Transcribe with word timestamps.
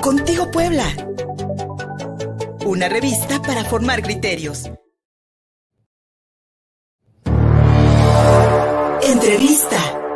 Contigo 0.00 0.50
Puebla. 0.50 0.84
Una 2.64 2.88
revista 2.88 3.40
para 3.42 3.64
formar 3.64 4.02
criterios. 4.02 4.70
Entrevista. 9.02 10.09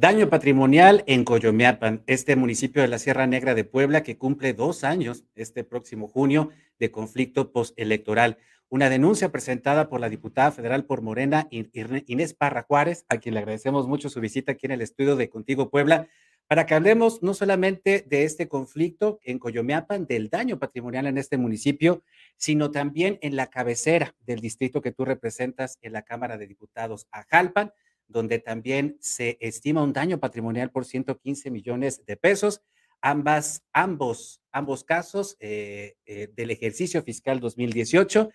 Daño 0.00 0.30
patrimonial 0.30 1.04
en 1.06 1.24
Coyomeapan, 1.24 2.02
este 2.06 2.34
municipio 2.34 2.80
de 2.80 2.88
la 2.88 2.98
Sierra 2.98 3.26
Negra 3.26 3.54
de 3.54 3.64
Puebla 3.64 4.02
que 4.02 4.16
cumple 4.16 4.54
dos 4.54 4.82
años 4.82 5.24
este 5.34 5.62
próximo 5.62 6.08
junio 6.08 6.48
de 6.78 6.90
conflicto 6.90 7.52
postelectoral. 7.52 8.38
Una 8.70 8.88
denuncia 8.88 9.30
presentada 9.30 9.90
por 9.90 10.00
la 10.00 10.08
diputada 10.08 10.52
federal 10.52 10.86
por 10.86 11.02
Morena, 11.02 11.48
Inés 11.50 12.32
Parra 12.32 12.62
Juárez, 12.62 13.04
a 13.10 13.18
quien 13.18 13.34
le 13.34 13.40
agradecemos 13.40 13.88
mucho 13.88 14.08
su 14.08 14.20
visita 14.22 14.52
aquí 14.52 14.64
en 14.64 14.72
el 14.72 14.80
estudio 14.80 15.16
de 15.16 15.28
Contigo 15.28 15.68
Puebla, 15.68 16.08
para 16.46 16.64
que 16.64 16.72
hablemos 16.72 17.22
no 17.22 17.34
solamente 17.34 18.02
de 18.08 18.24
este 18.24 18.48
conflicto 18.48 19.20
en 19.22 19.38
Coyomeapan, 19.38 20.06
del 20.06 20.30
daño 20.30 20.58
patrimonial 20.58 21.08
en 21.08 21.18
este 21.18 21.36
municipio, 21.36 22.02
sino 22.38 22.70
también 22.70 23.18
en 23.20 23.36
la 23.36 23.48
cabecera 23.48 24.14
del 24.24 24.40
distrito 24.40 24.80
que 24.80 24.92
tú 24.92 25.04
representas 25.04 25.78
en 25.82 25.92
la 25.92 26.06
Cámara 26.06 26.38
de 26.38 26.46
Diputados, 26.46 27.06
Ajalpan, 27.10 27.74
donde 28.10 28.38
también 28.38 28.96
se 29.00 29.38
estima 29.40 29.82
un 29.82 29.92
daño 29.92 30.18
patrimonial 30.18 30.70
por 30.70 30.84
115 30.84 31.50
millones 31.50 32.04
de 32.04 32.16
pesos. 32.16 32.62
Ambas, 33.00 33.62
ambos, 33.72 34.42
ambos 34.52 34.84
casos 34.84 35.36
eh, 35.40 35.96
eh, 36.04 36.28
del 36.34 36.50
ejercicio 36.50 37.02
fiscal 37.02 37.40
2018. 37.40 38.30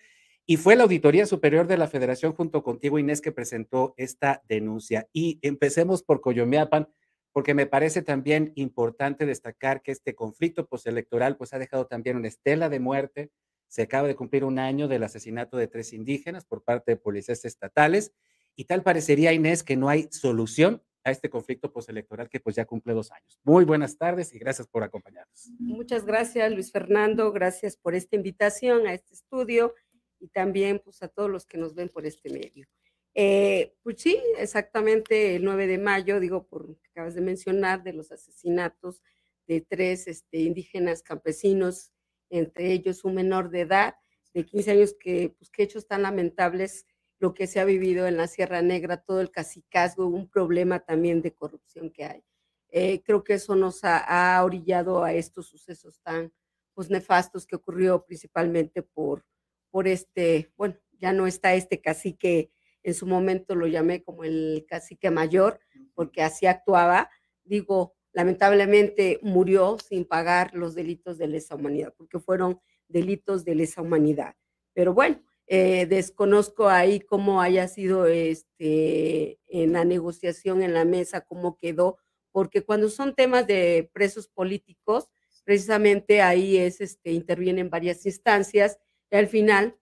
Y 0.46 0.56
fue 0.56 0.76
la 0.76 0.84
Auditoría 0.84 1.26
Superior 1.26 1.66
de 1.66 1.76
la 1.76 1.88
Federación 1.88 2.32
junto 2.32 2.62
contigo, 2.62 2.98
Inés, 2.98 3.20
que 3.20 3.32
presentó 3.32 3.94
esta 3.96 4.42
denuncia. 4.48 5.08
Y 5.12 5.38
empecemos 5.42 6.02
por 6.02 6.20
Coyomeapan, 6.20 6.88
porque 7.32 7.52
me 7.52 7.66
parece 7.66 8.02
también 8.02 8.52
importante 8.54 9.26
destacar 9.26 9.82
que 9.82 9.92
este 9.92 10.14
conflicto 10.14 10.66
postelectoral 10.66 11.36
pues 11.36 11.52
ha 11.52 11.58
dejado 11.58 11.86
también 11.86 12.16
una 12.16 12.28
estela 12.28 12.68
de 12.68 12.80
muerte. 12.80 13.30
Se 13.68 13.82
acaba 13.82 14.08
de 14.08 14.14
cumplir 14.14 14.44
un 14.44 14.58
año 14.58 14.88
del 14.88 15.02
asesinato 15.02 15.56
de 15.56 15.66
tres 15.66 15.92
indígenas 15.92 16.44
por 16.44 16.62
parte 16.62 16.92
de 16.92 16.96
policías 16.96 17.44
estatales 17.44 18.12
y 18.56 18.64
tal 18.64 18.82
parecería, 18.82 19.32
Inés, 19.32 19.62
que 19.62 19.76
no 19.76 19.88
hay 19.88 20.08
solución 20.10 20.82
a 21.04 21.12
este 21.12 21.30
conflicto 21.30 21.72
postelectoral 21.72 22.28
que 22.28 22.40
pues 22.40 22.56
ya 22.56 22.64
cumple 22.64 22.92
dos 22.92 23.12
años. 23.12 23.38
Muy 23.44 23.64
buenas 23.64 23.96
tardes 23.96 24.34
y 24.34 24.38
gracias 24.40 24.66
por 24.66 24.82
acompañarnos. 24.82 25.50
Muchas 25.60 26.04
gracias, 26.04 26.50
Luis 26.50 26.72
Fernando. 26.72 27.30
Gracias 27.30 27.76
por 27.76 27.94
esta 27.94 28.16
invitación 28.16 28.88
a 28.88 28.94
este 28.94 29.14
estudio 29.14 29.74
y 30.18 30.28
también 30.28 30.80
pues 30.82 31.02
a 31.02 31.08
todos 31.08 31.30
los 31.30 31.46
que 31.46 31.58
nos 31.58 31.74
ven 31.74 31.90
por 31.90 32.06
este 32.06 32.30
medio. 32.30 32.66
Eh, 33.14 33.74
pues 33.82 33.96
sí, 34.02 34.20
exactamente 34.36 35.36
el 35.36 35.44
9 35.44 35.66
de 35.68 35.78
mayo, 35.78 36.18
digo, 36.18 36.46
por 36.48 36.68
lo 36.68 36.74
que 36.74 36.88
acabas 36.90 37.14
de 37.14 37.20
mencionar, 37.20 37.82
de 37.82 37.92
los 37.92 38.10
asesinatos 38.10 39.00
de 39.46 39.60
tres 39.60 40.08
este, 40.08 40.38
indígenas 40.38 41.02
campesinos, 41.02 41.92
entre 42.30 42.72
ellos 42.72 43.04
un 43.04 43.14
menor 43.14 43.50
de 43.50 43.60
edad 43.60 43.94
de 44.34 44.44
15 44.44 44.70
años 44.72 44.96
que, 44.98 45.34
pues, 45.38 45.50
que 45.50 45.62
hechos 45.62 45.86
tan 45.86 46.02
lamentables 46.02 46.84
lo 47.18 47.34
que 47.34 47.46
se 47.46 47.60
ha 47.60 47.64
vivido 47.64 48.06
en 48.06 48.16
la 48.16 48.26
Sierra 48.26 48.62
Negra, 48.62 48.98
todo 48.98 49.20
el 49.20 49.30
cacicazgo, 49.30 50.06
un 50.06 50.28
problema 50.28 50.80
también 50.80 51.22
de 51.22 51.34
corrupción 51.34 51.90
que 51.90 52.04
hay. 52.04 52.24
Eh, 52.68 53.02
creo 53.02 53.24
que 53.24 53.34
eso 53.34 53.54
nos 53.56 53.80
ha, 53.84 54.42
orillado 54.44 55.02
a 55.02 55.12
estos 55.12 55.46
sucesos 55.46 56.00
tan 56.02 56.32
pues, 56.74 56.90
nefastos 56.90 57.46
que 57.46 57.56
ocurrió 57.56 58.04
principalmente 58.04 58.82
por, 58.82 59.24
por 59.70 59.88
este, 59.88 60.52
bueno, 60.56 60.76
ya 60.98 61.12
no 61.12 61.26
está 61.26 61.54
este 61.54 61.80
cacique, 61.80 62.50
en 62.82 62.94
su 62.94 63.06
momento 63.06 63.54
lo 63.54 63.66
llamé 63.66 64.02
como 64.02 64.24
el 64.24 64.64
cacique 64.68 65.10
mayor, 65.10 65.58
porque 65.94 66.22
así 66.22 66.46
actuaba. 66.46 67.10
Digo, 67.44 67.96
lamentablemente 68.12 69.18
murió 69.22 69.76
sin 69.78 70.04
pagar 70.04 70.54
los 70.54 70.74
delitos 70.74 71.18
de 71.18 71.26
lesa 71.28 71.54
humanidad, 71.54 71.94
porque 71.96 72.20
fueron 72.20 72.60
delitos 72.88 73.44
de 73.44 73.54
lesa 73.54 73.82
humanidad. 73.82 74.36
Pero 74.72 74.94
bueno, 74.94 75.20
eh, 75.46 75.86
desconozco 75.86 76.68
ahí 76.68 77.00
cómo 77.00 77.40
haya 77.40 77.68
sido 77.68 78.06
este, 78.06 79.38
en 79.46 79.72
la 79.72 79.84
negociación 79.84 80.62
en 80.62 80.74
la 80.74 80.84
mesa, 80.84 81.20
cómo 81.20 81.56
quedó, 81.56 81.98
porque 82.32 82.62
cuando 82.62 82.88
son 82.88 83.14
temas 83.14 83.46
de 83.46 83.88
presos 83.92 84.28
políticos, 84.28 85.08
precisamente 85.44 86.20
ahí 86.20 86.56
es, 86.56 86.80
este, 86.80 87.12
intervienen 87.12 87.70
varias 87.70 88.04
instancias 88.06 88.78
y 89.10 89.16
al 89.16 89.28
final, 89.28 89.76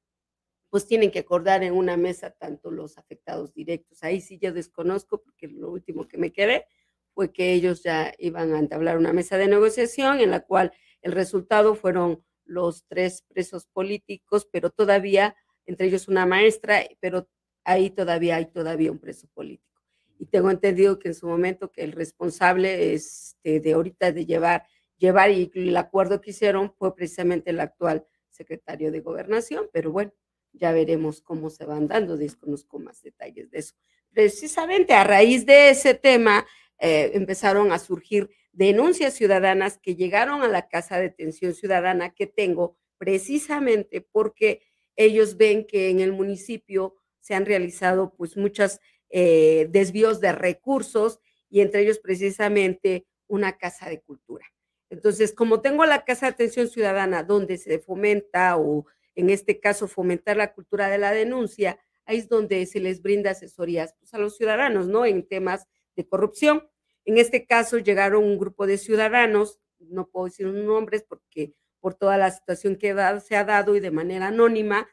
pues 0.69 0.87
tienen 0.87 1.11
que 1.11 1.21
acordar 1.21 1.63
en 1.63 1.73
una 1.73 1.97
mesa 1.97 2.31
tanto 2.31 2.71
los 2.71 2.99
afectados 2.99 3.55
directos. 3.55 4.03
Ahí 4.03 4.21
sí 4.21 4.39
yo 4.39 4.53
desconozco, 4.53 5.23
porque 5.23 5.49
lo 5.49 5.71
último 5.71 6.07
que 6.07 6.19
me 6.19 6.33
quedé 6.33 6.67
fue 7.15 7.33
que 7.33 7.53
ellos 7.55 7.83
ya 7.83 8.13
iban 8.19 8.53
a 8.53 8.59
entablar 8.59 8.99
una 8.99 9.13
mesa 9.13 9.39
de 9.39 9.49
negociación 9.49 10.21
en 10.21 10.31
la 10.31 10.41
cual 10.41 10.73
el 11.01 11.13
resultado 11.13 11.75
fueron 11.75 12.23
los 12.45 12.85
tres 12.87 13.23
presos 13.29 13.67
políticos, 13.67 14.47
pero 14.51 14.71
todavía 14.71 15.35
entre 15.67 15.87
ellos 15.87 16.09
una 16.09 16.27
maestra, 16.27 16.83
pero 17.01 17.29
ahí 17.65 17.91
todavía 17.91 18.37
hay 18.37 18.47
todavía 18.47 18.93
un 18.93 18.99
preso 18.99 19.27
político. 19.35 19.83
Y 20.19 20.27
tengo 20.27 20.51
entendido 20.51 20.99
que 20.99 21.09
en 21.09 21.15
su 21.15 21.27
momento 21.27 21.73
que 21.73 21.83
el 21.83 21.93
responsable 21.93 22.95
este, 22.95 23.61
de 23.61 23.73
ahorita 23.73 24.13
de 24.13 24.27
llevar, 24.27 24.67
llevar 24.97 25.31
y 25.31 25.51
el 25.55 25.77
acuerdo 25.77 26.21
que 26.21 26.31
hicieron 26.31 26.73
fue 26.79 26.95
precisamente 26.95 27.51
el 27.51 27.61
actual 27.61 28.07
secretario 28.31 28.93
de 28.93 29.01
gobernación, 29.01 29.69
pero 29.73 29.93
bueno, 29.93 30.13
ya 30.53 30.73
veremos 30.73 31.21
cómo 31.21 31.51
se 31.51 31.65
van 31.65 31.89
dando, 31.89 32.17
desconozco 32.17 32.79
más 32.79 33.03
detalles 33.03 33.51
de 33.51 33.59
eso. 33.59 33.75
Precisamente 34.13 34.95
a 34.95 35.05
raíz 35.05 35.45
de 35.47 35.71
ese 35.71 35.95
tema 35.95 36.47
eh, 36.79 37.11
empezaron 37.15 37.73
a 37.73 37.79
surgir 37.79 38.31
denuncias 38.53 39.15
ciudadanas 39.15 39.79
que 39.79 39.97
llegaron 39.97 40.43
a 40.43 40.49
la 40.49 40.69
Casa 40.69 40.97
de 40.97 41.05
Detención 41.05 41.55
Ciudadana 41.55 42.11
que 42.11 42.27
tengo 42.27 42.77
precisamente 42.99 44.01
porque 44.01 44.63
ellos 44.97 45.37
ven 45.37 45.67
que 45.67 45.91
en 45.91 46.01
el 46.01 46.13
municipio 46.13 46.97
se 47.21 47.35
han 47.35 47.47
realizado 47.47 48.15
pues 48.17 48.37
muchos 48.37 48.81
eh, 49.11 49.69
desvíos 49.71 50.21
de 50.21 50.33
recursos 50.33 51.21
y 51.49 51.61
entre 51.61 51.83
ellos 51.83 51.99
precisamente 51.99 53.07
una 53.27 53.57
casa 53.57 53.89
de 53.89 54.01
cultura. 54.01 54.45
Entonces, 54.91 55.33
como 55.33 55.61
tengo 55.61 55.85
la 55.87 56.05
Casa 56.05 56.27
de 56.27 56.33
Atención 56.33 56.69
Ciudadana 56.69 57.23
donde 57.23 57.59
se 57.59 57.79
fomenta 57.79 58.57
o 58.57 58.87
en 59.15 59.31
este 59.31 59.61
caso 59.61 59.89
fomentar 59.89 60.37
la 60.37 60.53
cultura 60.53 60.89
de 60.89 60.99
la 60.99 61.13
denuncia, 61.13 61.79
ahí 62.07 62.19
es 62.19 62.29
donde 62.29 62.67
se 62.67 62.81
les 62.81 63.03
brinda 63.03 63.31
asesorías 63.31 63.95
pues, 63.99 64.13
a 64.15 64.19
los 64.19 64.37
ciudadanos, 64.37 64.87
¿no? 64.89 65.07
En 65.07 65.27
temas 65.27 65.67
de 65.97 66.07
corrupción. 66.07 66.69
En 67.05 67.19
este 67.19 67.47
caso 67.47 67.79
llegaron 67.79 68.25
un 68.25 68.39
grupo 68.39 68.67
de 68.67 68.79
ciudadanos, 68.79 69.61
no 69.79 70.09
puedo 70.09 70.27
decir 70.27 70.47
nombres 70.47 71.05
porque 71.09 71.55
por 71.85 71.95
toda 71.97 72.17
la 72.17 72.31
situación 72.31 72.77
que 72.77 72.97
se 73.23 73.37
ha 73.37 73.45
dado 73.45 73.77
y 73.77 73.81
de 73.81 73.91
manera 73.91 74.29
anónima, 74.29 74.89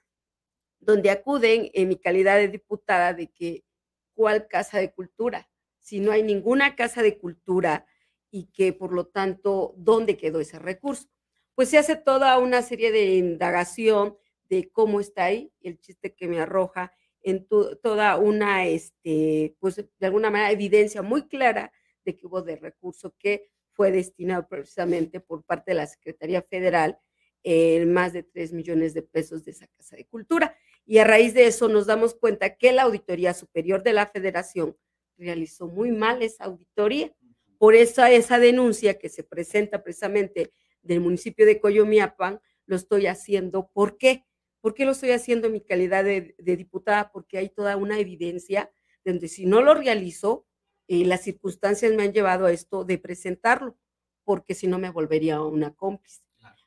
donde 0.81 1.09
acuden 1.09 1.71
en 1.73 1.87
mi 1.87 1.95
calidad 1.95 2.35
de 2.35 2.49
diputada 2.49 3.13
de 3.13 3.27
que 3.27 3.63
cuál 4.13 4.49
casa 4.49 4.77
de 4.77 4.91
cultura, 4.91 5.49
si 5.79 6.01
no 6.01 6.11
hay 6.11 6.21
ninguna 6.21 6.75
casa 6.75 7.01
de 7.01 7.17
cultura 7.17 7.85
y 8.29 8.47
que 8.47 8.73
por 8.73 8.91
lo 8.91 9.07
tanto, 9.07 9.73
¿dónde 9.77 10.17
quedó 10.17 10.41
ese 10.41 10.59
recurso? 10.59 11.07
Pues 11.55 11.69
se 11.69 11.77
hace 11.77 11.95
toda 11.95 12.37
una 12.39 12.61
serie 12.61 12.91
de 12.91 13.15
indagación 13.15 14.17
de 14.49 14.69
cómo 14.69 14.99
está 14.99 15.23
ahí, 15.23 15.53
el 15.61 15.79
chiste 15.79 16.13
que 16.13 16.27
me 16.27 16.41
arroja 16.41 16.91
en 17.21 17.47
toda 17.47 18.17
una, 18.17 18.65
este, 18.65 19.55
pues 19.61 19.77
de 19.77 20.05
alguna 20.05 20.29
manera, 20.29 20.51
evidencia 20.51 21.01
muy 21.01 21.29
clara 21.29 21.71
de 22.03 22.17
que 22.17 22.27
hubo 22.27 22.41
de 22.41 22.57
recurso 22.57 23.15
que 23.17 23.49
fue 23.81 23.91
destinado 23.91 24.47
precisamente 24.47 25.19
por 25.19 25.43
parte 25.43 25.71
de 25.71 25.75
la 25.77 25.87
Secretaría 25.87 26.43
Federal 26.43 26.99
en 27.41 27.91
más 27.91 28.13
de 28.13 28.21
3 28.21 28.53
millones 28.53 28.93
de 28.93 29.01
pesos 29.01 29.43
de 29.43 29.49
esa 29.49 29.65
Casa 29.65 29.95
de 29.95 30.05
Cultura. 30.05 30.55
Y 30.85 30.99
a 30.99 31.03
raíz 31.03 31.33
de 31.33 31.47
eso 31.47 31.67
nos 31.67 31.87
damos 31.87 32.13
cuenta 32.13 32.57
que 32.57 32.73
la 32.73 32.83
Auditoría 32.83 33.33
Superior 33.33 33.81
de 33.81 33.93
la 33.93 34.05
Federación 34.05 34.77
realizó 35.17 35.65
muy 35.65 35.91
mal 35.91 36.21
esa 36.21 36.43
auditoría. 36.43 37.11
Por 37.57 37.73
eso 37.73 38.05
esa 38.05 38.37
denuncia 38.37 38.99
que 38.99 39.09
se 39.09 39.23
presenta 39.23 39.81
precisamente 39.81 40.53
del 40.83 40.99
municipio 40.99 41.47
de 41.47 41.59
Coyomiapan, 41.59 42.39
lo 42.67 42.75
estoy 42.75 43.07
haciendo. 43.07 43.71
¿Por 43.73 43.97
qué? 43.97 44.25
¿Por 44.59 44.75
qué 44.75 44.85
lo 44.85 44.91
estoy 44.91 45.09
haciendo 45.09 45.47
en 45.47 45.53
mi 45.53 45.61
calidad 45.61 46.03
de, 46.03 46.35
de 46.37 46.55
diputada? 46.55 47.11
Porque 47.11 47.39
hay 47.39 47.49
toda 47.49 47.77
una 47.77 47.97
evidencia 47.97 48.71
donde 49.03 49.27
si 49.27 49.47
no 49.47 49.63
lo 49.63 49.73
realizo, 49.73 50.45
y 50.91 51.05
las 51.05 51.21
circunstancias 51.21 51.93
me 51.93 52.03
han 52.03 52.11
llevado 52.11 52.45
a 52.45 52.51
esto 52.51 52.83
de 52.83 52.97
presentarlo, 52.97 53.77
porque 54.25 54.53
si 54.53 54.67
no 54.67 54.77
me 54.77 54.89
volvería 54.89 55.41
una 55.41 55.73
cómplice. 55.73 56.21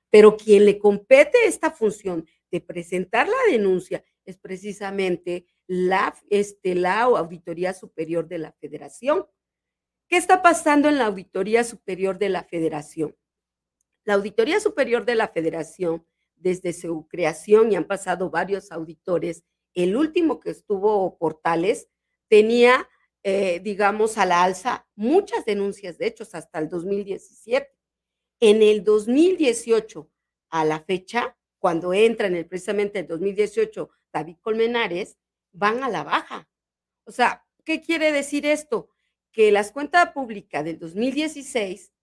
Pero 0.09 0.39
quien 0.39 0.65
le 0.65 0.79
compete 0.79 1.45
esta 1.45 1.71
función 1.71 2.27
de 2.51 2.63
presentar 2.63 3.29
la 3.29 3.53
denuncia 3.53 4.03
es 4.25 4.39
precisamente 4.39 5.45
la, 5.67 6.17
este, 6.31 6.75
la 6.75 7.03
Auditoría 7.03 7.75
Superior 7.75 8.27
de 8.27 8.39
la 8.39 8.53
Federación. 8.53 9.27
¿Qué 10.09 10.17
está 10.17 10.41
pasando 10.41 10.89
en 10.89 10.97
la 10.97 11.05
Auditoría 11.05 11.63
Superior 11.63 12.17
de 12.17 12.31
la 12.31 12.45
Federación? 12.45 13.15
La 14.05 14.15
Auditoría 14.15 14.59
Superior 14.59 15.05
de 15.05 15.17
la 15.17 15.29
Federación, 15.29 16.07
desde 16.35 16.73
su 16.73 17.07
creación, 17.09 17.73
y 17.73 17.77
han 17.77 17.85
pasado 17.85 18.31
varios 18.31 18.73
auditores, 18.73 19.45
el 19.75 19.97
último 19.97 20.41
que 20.41 20.49
estuvo 20.49 21.19
Portales, 21.19 21.91
tenía, 22.29 22.89
eh, 23.27 23.59
digamos, 23.61 24.19
a 24.19 24.27
la 24.27 24.43
alza 24.43 24.87
muchas 24.97 25.47
denuncias 25.47 25.97
de 25.97 26.09
hechos 26.09 26.35
hasta 26.35 26.59
el 26.59 26.69
2017. 26.69 27.75
En 28.39 28.63
el 28.63 28.85
2018, 28.85 30.11
a 30.51 30.65
la 30.67 30.81
fecha, 30.81 31.35
cuando 31.59 31.95
entra 31.95 32.27
en 32.27 32.37
el 32.37 32.47
precisamente 32.47 32.99
el 32.99 33.07
2018 33.07 33.89
David 34.13 34.37
Colmenares, 34.43 35.17
van 35.53 35.83
a 35.83 35.89
la 35.89 36.05
baja. 36.05 36.47
O 37.05 37.13
sea, 37.13 37.47
¿qué 37.65 37.81
quiere 37.81 38.13
decir 38.13 38.45
esto? 38.45 38.91
Que 39.33 39.51
las 39.51 39.73
cuentas 39.73 40.13
públicas 40.13 40.63
del 40.63 40.79
2016, 40.79 41.95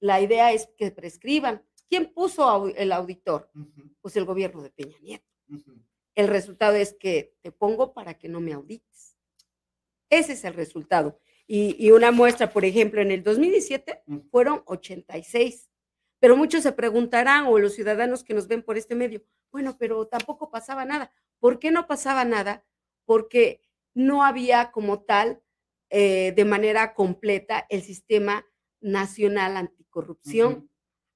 la 0.00 0.22
idea 0.22 0.52
es 0.52 0.70
que 0.78 0.90
prescriban. 0.90 1.62
¿Quién 1.86 2.14
puso 2.14 2.68
el 2.68 2.92
auditor? 2.92 3.50
Pues 4.00 4.16
el 4.16 4.24
gobierno 4.24 4.62
de 4.62 4.70
Peña 4.70 4.96
Nieto. 5.02 5.26
El 6.14 6.28
resultado 6.28 6.76
es 6.76 6.94
que 6.94 7.36
te 7.42 7.52
pongo 7.52 7.92
para 7.92 8.14
que 8.14 8.30
no 8.30 8.40
me 8.40 8.54
audites. 8.54 9.17
Ese 10.10 10.32
es 10.32 10.44
el 10.44 10.54
resultado. 10.54 11.18
Y, 11.50 11.90
una 11.92 12.12
muestra, 12.12 12.50
por 12.50 12.66
ejemplo, 12.66 13.00
en 13.00 13.10
el 13.10 13.22
2017 13.22 14.02
fueron 14.30 14.62
86. 14.66 15.70
Pero 16.20 16.36
muchos 16.36 16.62
se 16.62 16.72
preguntarán, 16.72 17.46
o 17.46 17.58
los 17.58 17.74
ciudadanos 17.74 18.22
que 18.22 18.34
nos 18.34 18.48
ven 18.48 18.62
por 18.62 18.76
este 18.76 18.94
medio, 18.94 19.22
bueno, 19.50 19.76
pero 19.78 20.06
tampoco 20.06 20.50
pasaba 20.50 20.84
nada. 20.84 21.10
¿Por 21.38 21.58
qué 21.58 21.70
no 21.70 21.86
pasaba 21.86 22.24
nada? 22.24 22.66
Porque 23.06 23.62
no 23.94 24.24
había 24.24 24.72
como 24.72 25.00
tal, 25.00 25.40
eh, 25.88 26.32
de 26.36 26.44
manera 26.44 26.92
completa, 26.92 27.66
el 27.70 27.82
sistema 27.82 28.46
nacional 28.80 29.56
anticorrupción. 29.56 30.68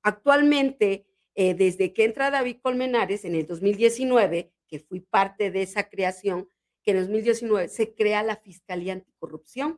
Actualmente, 0.03 1.06
eh, 1.35 1.55
desde 1.55 1.93
que 1.93 2.05
entra 2.05 2.31
David 2.31 2.59
Colmenares 2.62 3.25
en 3.25 3.35
el 3.35 3.47
2019, 3.47 4.53
que 4.67 4.79
fui 4.79 5.00
parte 5.00 5.50
de 5.50 5.62
esa 5.62 5.91
creación, 5.91 6.49
que 6.82 6.93
en 6.93 6.99
el 6.99 7.05
2019 7.05 7.69
se 7.69 7.94
crea 7.94 8.23
la 8.23 8.37
Fiscalía 8.37 8.94
Anticorrupción. 8.94 9.76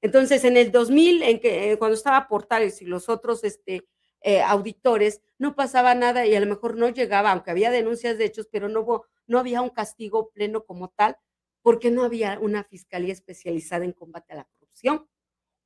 Entonces, 0.00 0.44
en 0.44 0.56
el 0.56 0.70
2000, 0.70 1.22
en 1.22 1.40
que, 1.40 1.72
eh, 1.72 1.78
cuando 1.78 1.96
estaba 1.96 2.28
Portales 2.28 2.80
y 2.82 2.84
los 2.84 3.08
otros 3.08 3.42
este, 3.44 3.88
eh, 4.20 4.42
auditores, 4.42 5.20
no 5.38 5.54
pasaba 5.54 5.94
nada 5.94 6.26
y 6.26 6.34
a 6.34 6.40
lo 6.40 6.46
mejor 6.46 6.76
no 6.76 6.88
llegaba, 6.88 7.32
aunque 7.32 7.50
había 7.50 7.70
denuncias 7.70 8.18
de 8.18 8.26
hechos, 8.26 8.48
pero 8.50 8.68
no, 8.68 8.80
hubo, 8.80 9.06
no 9.26 9.38
había 9.38 9.60
un 9.60 9.70
castigo 9.70 10.30
pleno 10.30 10.64
como 10.64 10.88
tal, 10.88 11.16
porque 11.62 11.90
no 11.90 12.04
había 12.04 12.38
una 12.40 12.64
fiscalía 12.64 13.12
especializada 13.12 13.84
en 13.84 13.92
combate 13.92 14.32
a 14.32 14.36
la 14.36 14.44
corrupción. 14.44 15.08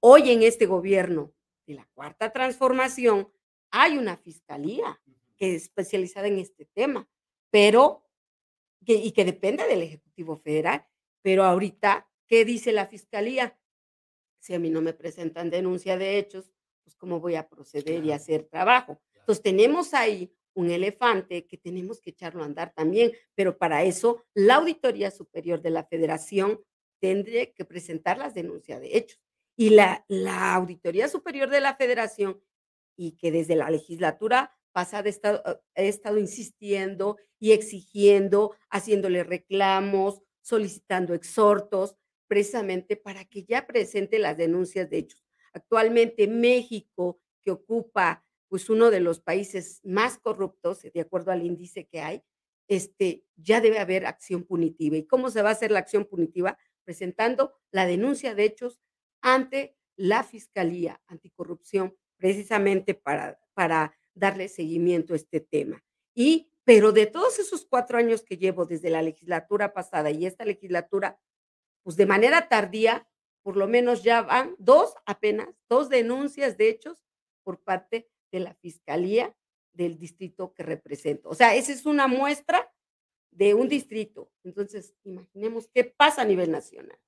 Hoy 0.01 0.31
en 0.31 0.43
este 0.43 0.67
gobierno 0.67 1.33
de 1.67 1.75
la 1.75 1.89
cuarta 1.95 2.33
transformación 2.33 3.29
hay 3.71 3.97
una 3.99 4.17
fiscalía 4.17 5.01
que 5.37 5.55
es 5.55 5.63
especializada 5.65 6.27
en 6.27 6.39
este 6.39 6.67
tema, 6.67 7.09
pero 7.51 8.05
y 8.87 9.13
que 9.13 9.25
depende 9.25 9.67
del 9.67 9.83
Ejecutivo 9.83 10.37
Federal. 10.37 10.87
Pero 11.23 11.45
ahorita, 11.45 12.09
¿qué 12.27 12.45
dice 12.45 12.73
la 12.73 12.87
fiscalía? 12.87 13.59
Si 14.39 14.55
a 14.55 14.59
mí 14.59 14.71
no 14.71 14.81
me 14.81 14.93
presentan 14.93 15.51
denuncia 15.51 15.97
de 15.97 16.19
hechos, 16.19 16.53
pues 16.83 16.97
cómo 16.97 17.21
voy 17.21 17.37
a 17.37 17.49
proceder 17.49 18.05
y 18.05 18.13
hacer 18.13 18.45
trabajo. 18.45 19.01
Entonces 19.15 19.43
tenemos 19.43 19.95
ahí 19.95 20.33
un 20.55 20.71
elefante 20.71 21.47
que 21.47 21.57
tenemos 21.57 22.01
que 22.01 22.11
echarlo 22.11 22.43
a 22.43 22.47
andar 22.47 22.73
también, 22.75 23.13
pero 23.35 23.57
para 23.57 23.85
eso 23.85 24.25
la 24.35 24.57
Auditoría 24.57 25.11
Superior 25.11 25.63
de 25.63 25.71
la 25.71 25.85
Federación 25.85 26.61
tendría 27.01 27.53
que 27.53 27.65
presentar 27.65 28.19
las 28.19 28.35
denuncias 28.35 28.81
de 28.81 28.97
hechos. 28.97 29.21
Y 29.57 29.71
la, 29.71 30.05
la 30.09 30.55
Auditoría 30.55 31.09
Superior 31.09 31.51
de 31.51 31.61
la 31.61 31.77
Federación, 31.77 32.43
y 32.97 33.13
que 33.13 33.31
desde 33.31 33.57
la 33.57 33.71
legislatura 33.71 34.53
pasada 34.73 35.07
he 35.07 35.11
estado, 35.11 35.43
eh, 35.47 35.61
he 35.75 35.89
estado 35.89 36.19
insistiendo 36.19 37.17
y 37.39 37.53
exigiendo, 37.53 38.57
haciéndole 38.71 39.25
reclamos, 39.25 40.23
solicitando 40.41 41.15
exhortos, 41.15 41.97
precisamente 42.27 42.97
para 42.97 43.25
que 43.25 43.45
ya 43.45 43.67
presente 43.67 44.19
las 44.19 44.37
denuncias 44.37 44.89
de 44.89 44.99
hechos. 44.99 45.23
Actualmente 45.53 46.27
México, 46.27 47.21
que 47.45 47.51
ocupa 47.51 48.25
pues 48.49 48.69
uno 48.69 48.91
de 48.91 49.01
los 49.01 49.21
países 49.21 49.81
más 49.83 50.19
corruptos, 50.19 50.83
de 50.83 51.01
acuerdo 51.01 51.33
al 51.33 51.43
índice 51.43 51.87
que 51.87 52.01
hay, 52.01 52.23
este, 52.69 53.25
ya 53.37 53.61
debe 53.61 53.79
haber 53.79 54.07
acción 54.07 54.45
punitiva. 54.45 54.97
¿Y 54.97 55.07
cómo 55.07 55.31
se 55.31 55.43
va 55.43 55.51
a 55.51 55.53
hacer 55.53 55.71
la 55.71 55.79
acción 55.79 56.05
punitiva? 56.05 56.59
Presentando 56.85 57.55
la 57.71 57.87
denuncia 57.87 58.35
de 58.35 58.45
hechos 58.45 58.81
ante 59.21 59.77
la 59.97 60.23
Fiscalía 60.23 61.01
Anticorrupción, 61.07 61.97
precisamente 62.17 62.95
para, 62.95 63.41
para 63.55 63.95
darle 64.15 64.49
seguimiento 64.49 65.13
a 65.13 65.17
este 65.17 65.41
tema. 65.41 65.85
Y, 66.15 66.51
pero 66.65 66.93
de 66.93 67.07
todos 67.07 67.39
esos 67.39 67.65
cuatro 67.65 67.99
años 67.99 68.23
que 68.23 68.37
llevo 68.37 68.67
desde 68.67 68.91
la 68.91 69.03
legislatura 69.03 69.73
pasada 69.73 70.11
y 70.11 70.27
esta 70.27 70.45
legislatura, 70.45 71.19
pues 71.83 71.97
de 71.97 72.07
manera 72.07 72.49
tardía, 72.49 73.09
por 73.43 73.57
lo 73.57 73.67
menos 73.67 74.03
ya 74.03 74.23
van 74.23 74.55
dos 74.59 74.95
apenas, 75.07 75.49
dos 75.69 75.89
denuncias 75.89 76.57
de 76.57 76.69
hechos 76.69 77.05
por 77.43 77.61
parte 77.63 78.09
de 78.31 78.41
la 78.41 78.55
Fiscalía 78.55 79.35
del 79.73 79.99
distrito 79.99 80.53
que 80.55 80.63
represento. 80.63 81.29
O 81.29 81.35
sea, 81.35 81.55
esa 81.55 81.73
es 81.73 81.87
una 81.87 82.07
muestra 82.07 82.73
de 83.31 83.55
un 83.55 83.69
distrito. 83.69 84.31
Entonces, 84.45 84.95
imaginemos 85.05 85.69
qué 85.69 85.85
pasa 85.85 86.23
a 86.23 86.27
nivel 86.27 86.51
nacional. 86.51 86.99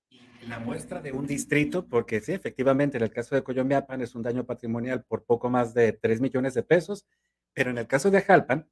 La 0.49 0.59
muestra 0.59 1.01
de 1.01 1.13
un 1.13 1.27
distrito, 1.27 1.87
porque 1.87 2.21
sí, 2.21 2.33
efectivamente, 2.33 2.97
en 2.97 3.05
el 3.05 3.11
caso 3.11 3.35
de 3.35 3.43
Coyomeapan 3.43 4.03
es 4.03 4.15
un 4.15 4.23
daño 4.23 4.45
patrimonial 4.45 5.05
por 5.05 5.25
poco 5.25 5.49
más 5.49 5.75
de 5.75 5.93
3 5.93 6.21
millones 6.21 6.55
de 6.55 6.63
pesos, 6.63 7.07
pero 7.53 7.71
en 7.71 7.79
el 7.79 7.87
caso 7.87 8.11
de 8.11 8.21
Jalpan, 8.21 8.69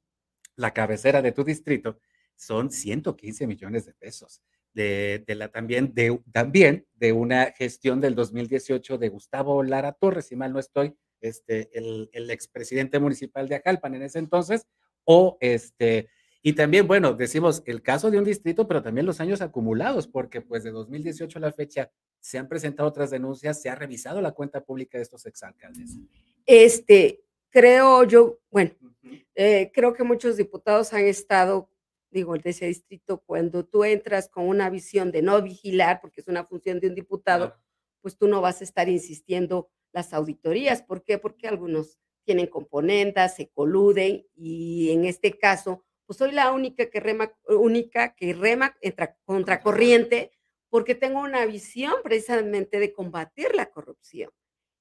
la 0.55 0.73
cabecera 0.73 1.21
de 1.21 1.31
tu 1.31 1.43
distrito, 1.43 1.99
son 2.35 2.71
115 2.71 3.47
millones 3.47 3.85
de 3.85 3.93
pesos 3.93 4.41
de, 4.73 5.23
la 5.27 5.49
también 5.49 5.93
de, 5.93 6.19
también 6.31 6.85
de 6.95 7.13
una 7.13 7.51
gestión 7.51 8.01
del 8.01 8.15
2018 8.15 8.97
de 8.97 9.09
Gustavo 9.09 9.63
Lara 9.63 9.93
Torres, 9.93 10.27
si 10.27 10.35
mal 10.35 10.53
no 10.53 10.59
estoy, 10.59 10.95
este, 11.21 11.69
el, 11.77 12.09
el 12.11 12.29
expresidente 12.31 12.99
municipal 12.99 13.47
de 13.47 13.55
Ajalpan 13.55 13.95
en 13.95 14.03
ese 14.03 14.19
entonces, 14.19 14.67
o 15.05 15.37
este, 15.41 16.09
y 16.43 16.53
también, 16.53 16.85
bueno, 16.85 17.13
decimos 17.13 17.63
el 17.65 17.81
caso 17.81 18.11
de 18.11 18.19
un 18.19 18.25
distrito, 18.25 18.67
pero 18.67 18.83
también 18.83 19.05
los 19.05 19.21
años 19.21 19.41
acumulados, 19.41 20.07
porque 20.07 20.41
pues 20.41 20.63
de 20.63 20.71
2018 20.71 21.39
a 21.39 21.41
la 21.41 21.51
fecha 21.53 21.89
se 22.19 22.37
han 22.37 22.49
presentado 22.49 22.87
otras 22.87 23.09
denuncias, 23.09 23.61
se 23.61 23.69
ha 23.69 23.75
revisado 23.75 24.21
la 24.21 24.33
cuenta 24.33 24.61
pública 24.61 24.97
de 24.97 25.03
estos 25.03 25.25
exalcaldes. 25.25 25.97
Este, 26.45 27.23
creo 27.49 28.03
yo, 28.03 28.39
bueno, 28.51 28.71
eh, 29.33 29.71
creo 29.73 29.93
que 29.93 30.03
muchos 30.03 30.37
diputados 30.37 30.93
han 30.93 31.05
estado 31.05 31.69
digo, 32.13 32.37
de 32.37 32.51
ese 32.51 32.67
distrito, 32.67 33.23
cuando 33.25 33.65
tú 33.65 33.83
entras 33.83 34.29
con 34.29 34.47
una 34.47 34.69
visión 34.69 35.11
de 35.11 35.21
no 35.21 35.41
vigilar, 35.41 35.99
porque 35.99 36.21
es 36.21 36.27
una 36.27 36.45
función 36.45 36.79
de 36.79 36.87
un 36.87 36.95
diputado, 36.95 37.55
pues 38.01 38.17
tú 38.17 38.27
no 38.27 38.39
vas 38.39 38.61
a 38.61 38.63
estar 38.63 38.87
insistiendo 38.87 39.69
las 39.91 40.13
auditorías. 40.13 40.83
¿Por 40.83 41.03
qué? 41.03 41.17
Porque 41.17 41.47
algunos 41.47 41.97
tienen 42.23 42.47
componendas, 42.47 43.35
se 43.35 43.49
coluden 43.49 44.25
y 44.35 44.91
en 44.91 45.05
este 45.05 45.37
caso, 45.37 45.83
pues 46.13 46.29
soy 46.29 46.31
la 46.31 46.51
única 46.51 46.91
que 46.91 46.99
rema, 46.99 47.33
única 47.47 48.13
que 48.13 48.33
rema 48.33 48.75
contra 48.79 49.17
contracorriente 49.25 50.31
porque 50.69 50.93
tengo 50.93 51.21
una 51.21 51.43
visión 51.47 51.95
precisamente 52.03 52.79
de 52.79 52.93
combatir 52.93 53.55
la 53.55 53.71
corrupción 53.71 54.29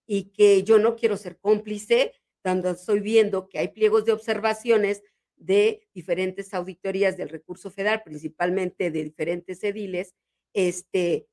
y 0.06 0.24
que 0.32 0.62
yo 0.62 0.78
no 0.78 0.94
quiero 0.94 1.16
ser 1.16 1.38
cómplice 1.38 2.12
cuando 2.42 2.70
estoy 2.70 3.00
viendo 3.00 3.48
que 3.48 3.58
hay 3.58 3.68
pliegos 3.68 4.04
de 4.04 4.12
observaciones 4.12 5.02
de 5.36 5.88
diferentes 5.94 6.52
auditorías 6.52 7.16
del 7.16 7.30
recurso 7.30 7.70
federal, 7.70 8.02
principalmente 8.04 8.90
de 8.90 9.02
diferentes 9.02 9.64
ediles, 9.64 10.14
este, 10.52 11.28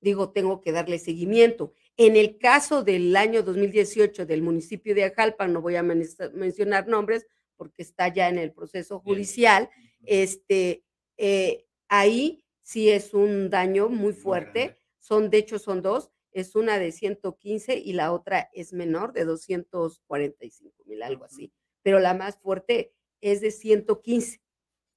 digo, 0.00 0.32
tengo 0.32 0.60
que 0.60 0.72
darle 0.72 0.98
seguimiento. 0.98 1.72
En 1.96 2.16
el 2.16 2.36
caso 2.36 2.84
del 2.84 3.16
año 3.16 3.42
2018 3.42 4.26
del 4.26 4.42
municipio 4.42 4.94
de 4.94 5.04
Ajalpan, 5.04 5.52
no 5.54 5.62
voy 5.62 5.76
a 5.76 5.82
mencionar 5.82 6.88
nombres 6.88 7.26
porque 7.56 7.82
está 7.82 8.08
ya 8.08 8.28
en 8.28 8.38
el 8.38 8.52
proceso 8.52 9.00
judicial, 9.00 9.70
este, 10.04 10.84
eh, 11.16 11.66
ahí 11.88 12.44
sí 12.62 12.90
es 12.90 13.14
un 13.14 13.50
daño 13.50 13.88
muy 13.88 14.12
fuerte. 14.12 14.78
Son, 14.98 15.30
de 15.30 15.38
hecho, 15.38 15.58
son 15.58 15.82
dos. 15.82 16.10
Es 16.32 16.56
una 16.56 16.78
de 16.78 16.90
115 16.90 17.76
y 17.76 17.92
la 17.92 18.12
otra 18.12 18.50
es 18.52 18.72
menor, 18.72 19.12
de 19.12 19.24
245 19.24 20.84
mil, 20.84 21.02
algo 21.02 21.24
así. 21.24 21.52
Pero 21.82 22.00
la 22.00 22.14
más 22.14 22.38
fuerte 22.38 22.92
es 23.20 23.40
de 23.40 23.50
115. 23.50 24.40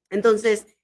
Entonces, 0.09 0.77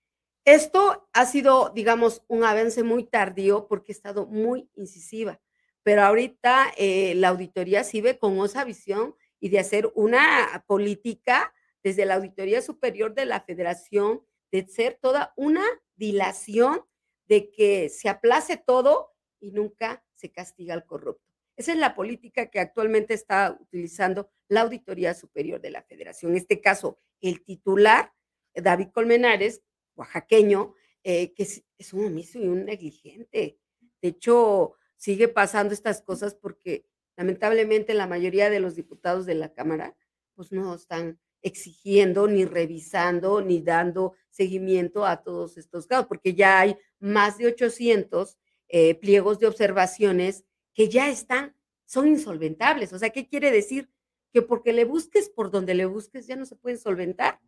esto 0.46 1.08
ha 1.14 1.26
sido, 1.26 1.72
digamos, 1.74 2.22
un 2.28 2.44
avance 2.44 2.84
muy 2.84 3.06
tardío 3.06 3.68
porque 3.68 3.94
he 3.94 3.96
estado 3.96 4.26
muy 4.26 4.70
incisiva, 4.76 5.40
pero 5.84 6.04
ahorita 6.04 6.74
eh, 6.78 7.16
la 7.16 7.30
auditoría 7.30 7.84
sí 7.86 8.02
ve 8.02 8.18
con 8.18 8.38
esa 8.44 8.66
visión 8.66 9.16
y 9.40 9.50
de 9.50 9.60
hacer 9.60 9.92
una 9.96 10.64
política 10.68 11.54
desde 11.84 12.06
la 12.06 12.16
Auditoría 12.16 12.62
Superior 12.62 13.14
de 13.14 13.26
la 13.26 13.42
Federación, 13.42 14.26
de 14.52 14.66
ser 14.68 14.98
toda 15.02 15.34
una 15.36 15.64
dilación 15.96 16.82
de 17.26 17.52
que 17.52 17.90
se 17.90 18.10
aplace 18.10 18.58
todo 18.58 19.14
y 19.40 19.52
nunca 19.52 20.04
se 20.14 20.32
castiga 20.32 20.74
al 20.74 20.86
corrupto. 20.86 21.24
Esa 21.56 21.74
es 21.74 21.78
la 21.78 21.94
política 21.94 22.48
que 22.48 22.60
actualmente 22.60 23.14
está 23.14 23.58
utilizando 23.60 24.30
la 24.48 24.62
Auditoría 24.62 25.14
Superior 25.14 25.62
de 25.62 25.72
la 25.72 25.84
Federación. 25.84 26.32
En 26.32 26.38
este 26.38 26.62
caso, 26.62 27.00
el 27.22 27.44
titular, 27.44 28.14
David 28.54 28.90
Colmenares, 28.94 29.62
oaxaqueño, 29.96 30.74
eh, 31.04 31.34
que 31.34 31.44
es, 31.44 31.94
un 31.94 32.06
omiso 32.06 32.40
y 32.40 32.48
un 32.48 32.66
negligente. 32.66 33.60
De 34.02 34.08
hecho, 34.08 34.76
sigue 34.96 35.28
pasando 35.28 35.74
estas 35.74 36.02
cosas 36.02 36.34
porque 36.34 36.86
lamentablemente 37.18 37.94
la 37.94 38.08
mayoría 38.08 38.50
de 38.50 38.60
los 38.60 38.76
diputados 38.76 39.26
de 39.26 39.36
la 39.36 39.54
Cámara 39.54 39.96
pues 40.34 40.52
no 40.52 40.74
están 40.74 41.20
exigiendo, 41.44 42.28
ni 42.28 42.46
revisando, 42.46 43.42
ni 43.42 43.62
dando 43.62 44.14
seguimiento 44.30 45.06
a 45.06 45.22
todos 45.22 45.58
estos 45.58 45.86
casos, 45.86 46.08
porque 46.08 46.34
ya 46.34 46.60
hay 46.60 46.78
más 47.00 47.38
de 47.38 47.48
800 47.48 48.38
eh, 48.70 48.96
pliegos 48.96 49.40
de 49.40 49.48
observaciones 49.48 50.46
que 50.74 50.90
ya 50.90 51.10
están, 51.10 51.56
son 51.86 52.08
insolventables. 52.08 52.92
O 52.94 52.98
sea, 52.98 53.12
¿qué 53.12 53.28
quiere 53.28 53.52
decir? 53.52 53.92
Que 54.32 54.42
porque 54.42 54.74
le 54.74 54.86
busques 54.86 55.30
por 55.30 55.52
donde 55.52 55.76
le 55.76 55.86
busques 55.86 56.26
ya 56.26 56.36
no 56.36 56.46
se 56.46 56.56
pueden 56.56 56.80
solventar. 56.80 57.40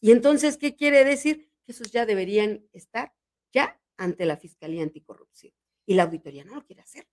Y 0.00 0.10
entonces, 0.10 0.58
¿qué 0.58 0.74
quiere 0.74 1.04
decir? 1.04 1.48
Que 1.64 1.72
esos 1.72 1.92
ya 1.92 2.06
deberían 2.06 2.66
estar 2.72 3.14
ya 3.52 3.80
ante 3.96 4.26
la 4.26 4.36
Fiscalía 4.36 4.82
Anticorrupción. 4.82 5.54
Y 5.86 5.94
la 5.94 6.04
auditoría 6.04 6.44
no 6.44 6.56
lo 6.56 6.64
quiere 6.64 6.82
hacer. 6.82 7.06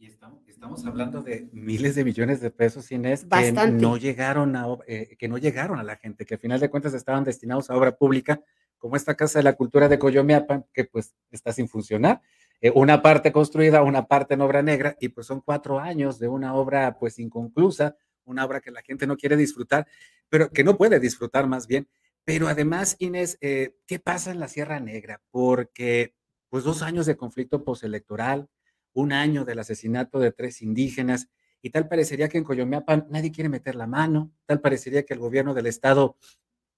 Y 0.00 0.06
estamos, 0.06 0.86
hablando 0.86 1.20
de 1.20 1.50
miles 1.52 1.94
de 1.94 2.04
millones 2.04 2.40
de 2.40 2.50
pesos, 2.50 2.90
Inés, 2.90 3.26
que 3.30 3.52
no, 3.52 3.98
llegaron 3.98 4.56
a, 4.56 4.66
eh, 4.86 5.14
que 5.18 5.28
no 5.28 5.36
llegaron 5.36 5.78
a 5.78 5.82
la 5.82 5.96
gente, 5.96 6.24
que 6.24 6.34
al 6.34 6.40
final 6.40 6.58
de 6.58 6.70
cuentas 6.70 6.94
estaban 6.94 7.22
destinados 7.22 7.68
a 7.68 7.76
obra 7.76 7.94
pública, 7.94 8.40
como 8.78 8.96
esta 8.96 9.14
Casa 9.14 9.40
de 9.40 9.42
la 9.42 9.52
Cultura 9.52 9.90
de 9.90 9.98
Coyomeapan, 9.98 10.64
que 10.72 10.86
pues 10.86 11.14
está 11.30 11.52
sin 11.52 11.68
funcionar. 11.68 12.22
Eh, 12.62 12.72
una 12.74 13.02
parte 13.02 13.30
construida, 13.30 13.82
una 13.82 14.06
parte 14.06 14.32
en 14.32 14.40
obra 14.40 14.62
negra, 14.62 14.96
y 15.00 15.10
pues 15.10 15.26
son 15.26 15.42
cuatro 15.42 15.78
años 15.78 16.18
de 16.18 16.28
una 16.28 16.54
obra 16.54 16.96
pues 16.98 17.18
inconclusa, 17.18 17.94
una 18.24 18.46
obra 18.46 18.62
que 18.62 18.70
la 18.70 18.80
gente 18.80 19.06
no 19.06 19.18
quiere 19.18 19.36
disfrutar, 19.36 19.86
pero 20.30 20.50
que 20.50 20.64
no 20.64 20.78
puede 20.78 20.98
disfrutar 20.98 21.46
más 21.46 21.66
bien. 21.66 21.88
Pero 22.24 22.48
además, 22.48 22.96
Inés, 23.00 23.36
eh, 23.42 23.76
¿qué 23.86 23.98
pasa 23.98 24.30
en 24.30 24.40
la 24.40 24.48
Sierra 24.48 24.80
Negra? 24.80 25.20
Porque 25.30 26.14
pues 26.48 26.64
dos 26.64 26.80
años 26.80 27.04
de 27.04 27.18
conflicto 27.18 27.64
postelectoral, 27.64 28.48
un 28.92 29.12
año 29.12 29.44
del 29.44 29.58
asesinato 29.58 30.18
de 30.18 30.32
tres 30.32 30.62
indígenas, 30.62 31.28
y 31.62 31.70
tal 31.70 31.88
parecería 31.88 32.28
que 32.28 32.38
en 32.38 32.44
Coyomeapan 32.44 33.06
nadie 33.10 33.32
quiere 33.32 33.48
meter 33.48 33.74
la 33.74 33.86
mano, 33.86 34.32
tal 34.46 34.60
parecería 34.60 35.04
que 35.04 35.14
el 35.14 35.20
gobierno 35.20 35.54
del 35.54 35.66
estado 35.66 36.16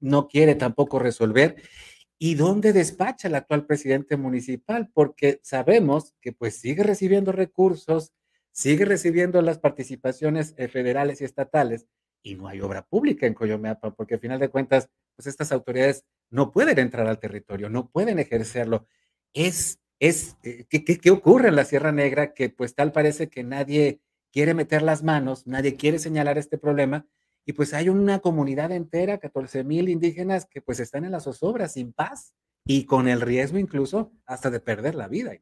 no 0.00 0.28
quiere 0.28 0.54
tampoco 0.54 0.98
resolver. 0.98 1.62
¿Y 2.18 2.34
dónde 2.34 2.72
despacha 2.72 3.28
el 3.28 3.34
actual 3.34 3.66
presidente 3.66 4.16
municipal? 4.16 4.90
Porque 4.92 5.40
sabemos 5.42 6.14
que 6.20 6.32
pues 6.32 6.56
sigue 6.56 6.82
recibiendo 6.82 7.32
recursos, 7.32 8.12
sigue 8.50 8.84
recibiendo 8.84 9.40
las 9.42 9.58
participaciones 9.58 10.54
eh, 10.56 10.68
federales 10.68 11.20
y 11.20 11.24
estatales 11.24 11.86
y 12.22 12.36
no 12.36 12.48
hay 12.48 12.60
obra 12.60 12.86
pública 12.86 13.26
en 13.26 13.34
Coyomeapan, 13.34 13.94
porque 13.94 14.14
al 14.14 14.20
final 14.20 14.38
de 14.38 14.48
cuentas, 14.48 14.88
pues 15.16 15.26
estas 15.26 15.50
autoridades 15.52 16.04
no 16.30 16.52
pueden 16.52 16.78
entrar 16.78 17.06
al 17.06 17.18
territorio, 17.18 17.68
no 17.68 17.90
pueden 17.90 18.18
ejercerlo. 18.18 18.86
Es 19.34 19.80
es 20.02 20.36
eh, 20.42 20.66
¿qué, 20.68 21.10
ocurre 21.12 21.48
en 21.48 21.54
la 21.54 21.64
Sierra 21.64 21.92
Negra 21.92 22.34
que 22.34 22.48
pues 22.48 22.74
tal 22.74 22.90
parece 22.90 23.28
que 23.28 23.44
nadie 23.44 24.00
quiere 24.32 24.52
meter 24.52 24.82
las 24.82 25.04
manos, 25.04 25.46
nadie 25.46 25.76
quiere 25.76 26.00
señalar 26.00 26.38
este 26.38 26.58
problema 26.58 27.06
y 27.46 27.52
pues 27.52 27.72
hay 27.72 27.88
una 27.88 28.18
comunidad 28.18 28.72
entera, 28.72 29.18
14 29.18 29.62
mil 29.62 29.88
indígenas 29.88 30.46
que 30.46 30.60
pues 30.60 30.80
están 30.80 31.04
en 31.04 31.12
las 31.12 31.22
zozobras 31.22 31.74
sin 31.74 31.92
paz 31.92 32.34
y 32.64 32.84
con 32.84 33.06
el 33.06 33.20
riesgo 33.20 33.58
incluso 33.58 34.10
hasta 34.26 34.50
de 34.50 34.58
perder 34.58 34.96
la 34.96 35.06
vida. 35.06 35.34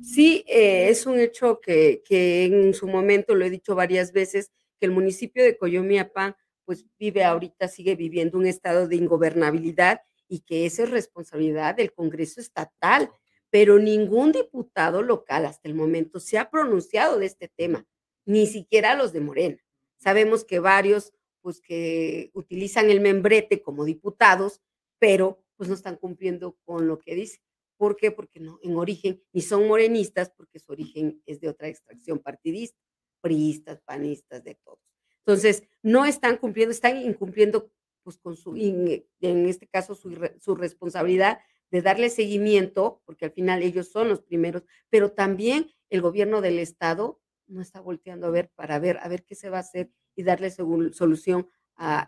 Sí, 0.00 0.44
eh, 0.46 0.90
es 0.90 1.04
un 1.04 1.18
hecho 1.18 1.60
que, 1.60 2.04
que, 2.04 2.44
en 2.44 2.74
su 2.74 2.86
momento, 2.86 3.34
lo 3.34 3.44
he 3.44 3.50
dicho 3.50 3.74
varias 3.74 4.12
veces, 4.12 4.52
que 4.78 4.86
el 4.86 4.92
municipio 4.92 5.42
de 5.42 5.56
Coyomiapan 5.56 6.36
pues 6.64 6.86
vive 6.98 7.24
ahorita, 7.24 7.66
sigue 7.66 7.96
viviendo 7.96 8.38
un 8.38 8.46
estado 8.46 8.86
de 8.86 8.94
ingobernabilidad 8.94 10.02
y 10.28 10.40
que 10.40 10.66
esa 10.66 10.84
es 10.84 10.90
responsabilidad 10.90 11.74
del 11.74 11.92
Congreso 11.92 12.40
Estatal 12.40 13.10
pero 13.50 13.78
ningún 13.78 14.32
diputado 14.32 15.02
local 15.02 15.46
hasta 15.46 15.68
el 15.68 15.74
momento 15.74 16.20
se 16.20 16.38
ha 16.38 16.50
pronunciado 16.50 17.18
de 17.18 17.26
este 17.26 17.48
tema, 17.48 17.86
ni 18.24 18.46
siquiera 18.46 18.94
los 18.94 19.12
de 19.12 19.20
Morena. 19.20 19.58
Sabemos 19.96 20.44
que 20.44 20.58
varios, 20.58 21.12
pues 21.40 21.60
que 21.60 22.30
utilizan 22.34 22.90
el 22.90 23.00
membrete 23.00 23.62
como 23.62 23.84
diputados, 23.84 24.60
pero 24.98 25.42
pues 25.56 25.68
no 25.68 25.74
están 25.74 25.96
cumpliendo 25.96 26.56
con 26.64 26.86
lo 26.86 26.98
que 26.98 27.14
dice. 27.14 27.40
¿Por 27.76 27.96
qué? 27.96 28.10
Porque 28.10 28.40
no, 28.40 28.58
en 28.62 28.76
origen, 28.76 29.22
ni 29.32 29.40
son 29.40 29.66
morenistas, 29.66 30.30
porque 30.30 30.58
su 30.58 30.72
origen 30.72 31.22
es 31.26 31.40
de 31.40 31.48
otra 31.48 31.68
extracción 31.68 32.18
partidista, 32.18 32.78
priistas, 33.20 33.80
panistas, 33.82 34.42
de 34.44 34.56
todos. 34.56 34.80
Entonces, 35.20 35.62
no 35.82 36.04
están 36.04 36.36
cumpliendo, 36.38 36.72
están 36.72 36.98
incumpliendo, 36.98 37.70
pues 38.02 38.18
con 38.18 38.36
su, 38.36 38.56
en 38.56 39.46
este 39.46 39.68
caso, 39.68 39.94
su, 39.94 40.10
su 40.40 40.54
responsabilidad 40.54 41.38
de 41.70 41.82
darle 41.82 42.10
seguimiento, 42.10 43.02
porque 43.04 43.26
al 43.26 43.32
final 43.32 43.62
ellos 43.62 43.88
son 43.88 44.08
los 44.08 44.20
primeros, 44.20 44.64
pero 44.88 45.12
también 45.12 45.70
el 45.90 46.00
gobierno 46.00 46.40
del 46.40 46.58
estado 46.58 47.20
no 47.46 47.60
está 47.60 47.80
volteando 47.80 48.26
a 48.26 48.30
ver 48.30 48.50
para 48.54 48.78
ver 48.78 48.98
a 49.02 49.08
ver 49.08 49.24
qué 49.24 49.34
se 49.34 49.50
va 49.50 49.58
a 49.58 49.60
hacer 49.60 49.90
y 50.14 50.22
darle 50.22 50.50
solución 50.50 51.48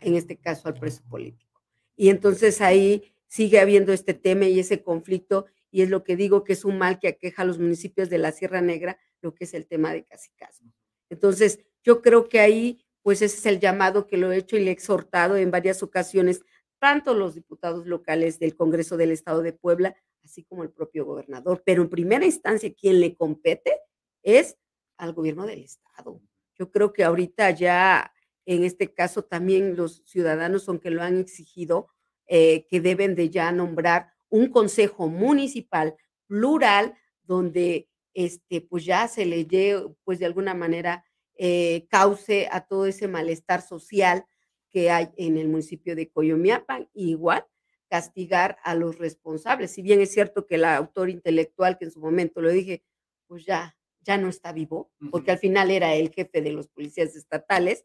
en 0.00 0.14
este 0.16 0.36
caso 0.36 0.68
al 0.68 0.74
preso 0.74 1.02
político. 1.08 1.62
Y 1.96 2.08
entonces 2.08 2.60
ahí 2.60 3.14
sigue 3.26 3.60
habiendo 3.60 3.92
este 3.92 4.14
tema 4.14 4.46
y 4.46 4.58
ese 4.58 4.82
conflicto 4.82 5.46
y 5.70 5.82
es 5.82 5.90
lo 5.90 6.02
que 6.02 6.16
digo 6.16 6.42
que 6.42 6.54
es 6.54 6.64
un 6.64 6.78
mal 6.78 6.98
que 6.98 7.08
aqueja 7.08 7.42
a 7.42 7.44
los 7.44 7.58
municipios 7.58 8.10
de 8.10 8.18
la 8.18 8.32
Sierra 8.32 8.60
Negra, 8.60 8.98
lo 9.20 9.34
que 9.34 9.44
es 9.44 9.54
el 9.54 9.66
tema 9.66 9.92
de 9.92 10.04
Casicasmo. 10.04 10.72
Entonces, 11.10 11.60
yo 11.84 12.02
creo 12.02 12.28
que 12.28 12.40
ahí, 12.40 12.84
pues 13.02 13.22
ese 13.22 13.36
es 13.36 13.46
el 13.46 13.60
llamado 13.60 14.06
que 14.08 14.16
lo 14.16 14.32
he 14.32 14.38
hecho 14.38 14.56
y 14.56 14.64
le 14.64 14.70
he 14.70 14.72
exhortado 14.72 15.36
en 15.36 15.52
varias 15.52 15.82
ocasiones 15.82 16.42
tanto 16.80 17.14
los 17.14 17.34
diputados 17.34 17.86
locales 17.86 18.40
del 18.40 18.56
Congreso 18.56 18.96
del 18.96 19.12
Estado 19.12 19.42
de 19.42 19.52
Puebla, 19.52 19.94
así 20.24 20.42
como 20.42 20.64
el 20.64 20.70
propio 20.70 21.04
gobernador. 21.04 21.62
Pero 21.64 21.82
en 21.82 21.90
primera 21.90 22.24
instancia, 22.24 22.74
quien 22.74 23.00
le 23.00 23.14
compete 23.14 23.78
es 24.22 24.56
al 24.96 25.12
gobierno 25.12 25.46
del 25.46 25.62
Estado. 25.62 26.20
Yo 26.58 26.70
creo 26.70 26.92
que 26.92 27.04
ahorita 27.04 27.50
ya, 27.50 28.12
en 28.46 28.64
este 28.64 28.92
caso, 28.92 29.22
también 29.22 29.76
los 29.76 30.02
ciudadanos, 30.06 30.68
aunque 30.68 30.90
lo 30.90 31.02
han 31.02 31.18
exigido, 31.18 31.88
eh, 32.26 32.66
que 32.68 32.80
deben 32.80 33.14
de 33.14 33.30
ya 33.30 33.52
nombrar 33.52 34.12
un 34.28 34.50
consejo 34.50 35.08
municipal 35.08 35.96
plural 36.26 36.94
donde 37.24 37.88
este, 38.14 38.60
pues 38.60 38.84
ya 38.84 39.08
se 39.08 39.26
le 39.26 39.46
lleve, 39.46 39.94
pues 40.04 40.18
de 40.18 40.26
alguna 40.26 40.54
manera, 40.54 41.04
eh, 41.34 41.86
cause 41.90 42.48
a 42.50 42.66
todo 42.66 42.86
ese 42.86 43.08
malestar 43.08 43.62
social 43.62 44.24
que 44.70 44.90
hay 44.90 45.08
en 45.16 45.36
el 45.36 45.48
municipio 45.48 45.96
de 45.96 46.10
Coyomiapan, 46.10 46.88
igual 46.94 47.44
castigar 47.88 48.58
a 48.62 48.74
los 48.74 48.98
responsables. 48.98 49.72
Si 49.72 49.82
bien 49.82 50.00
es 50.00 50.12
cierto 50.12 50.46
que 50.46 50.54
el 50.54 50.64
autor 50.64 51.10
intelectual, 51.10 51.76
que 51.76 51.86
en 51.86 51.90
su 51.90 52.00
momento 52.00 52.40
lo 52.40 52.50
dije, 52.50 52.84
pues 53.26 53.44
ya, 53.44 53.76
ya 54.00 54.16
no 54.16 54.28
está 54.28 54.52
vivo, 54.52 54.92
porque 55.10 55.32
al 55.32 55.38
final 55.38 55.70
era 55.70 55.94
el 55.94 56.10
jefe 56.10 56.40
de 56.40 56.52
los 56.52 56.68
policías 56.68 57.16
estatales, 57.16 57.84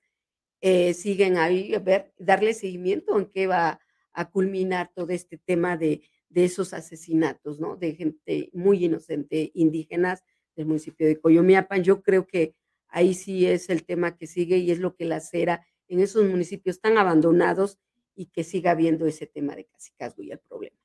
eh, 0.61 0.93
siguen 0.93 1.37
ahí 1.37 1.73
a 1.73 1.79
ver, 1.79 2.13
darle 2.17 2.53
seguimiento 2.53 3.17
en 3.17 3.25
qué 3.25 3.47
va 3.47 3.79
a 4.13 4.29
culminar 4.29 4.91
todo 4.95 5.09
este 5.09 5.37
tema 5.37 5.75
de, 5.75 6.01
de 6.29 6.45
esos 6.45 6.73
asesinatos, 6.73 7.59
¿no? 7.59 7.75
De 7.75 7.95
gente 7.95 8.49
muy 8.53 8.85
inocente, 8.85 9.51
indígenas 9.53 10.23
del 10.55 10.67
municipio 10.67 11.07
de 11.07 11.19
Coyomiapan. 11.19 11.83
Yo 11.83 12.01
creo 12.01 12.27
que 12.27 12.55
ahí 12.87 13.13
sí 13.13 13.45
es 13.45 13.69
el 13.69 13.85
tema 13.85 14.17
que 14.17 14.27
sigue 14.27 14.57
y 14.57 14.71
es 14.71 14.79
lo 14.79 14.95
que 14.95 15.05
la 15.05 15.19
CERA 15.19 15.65
en 15.87 15.99
esos 15.99 16.25
municipios 16.25 16.79
tan 16.79 16.97
abandonados 16.97 17.79
y 18.15 18.27
que 18.27 18.43
siga 18.43 18.71
habiendo 18.71 19.05
ese 19.05 19.27
tema 19.27 19.55
de 19.55 19.65
casicazgo 19.65 20.23
y 20.23 20.31
el 20.31 20.39
problema. 20.39 20.77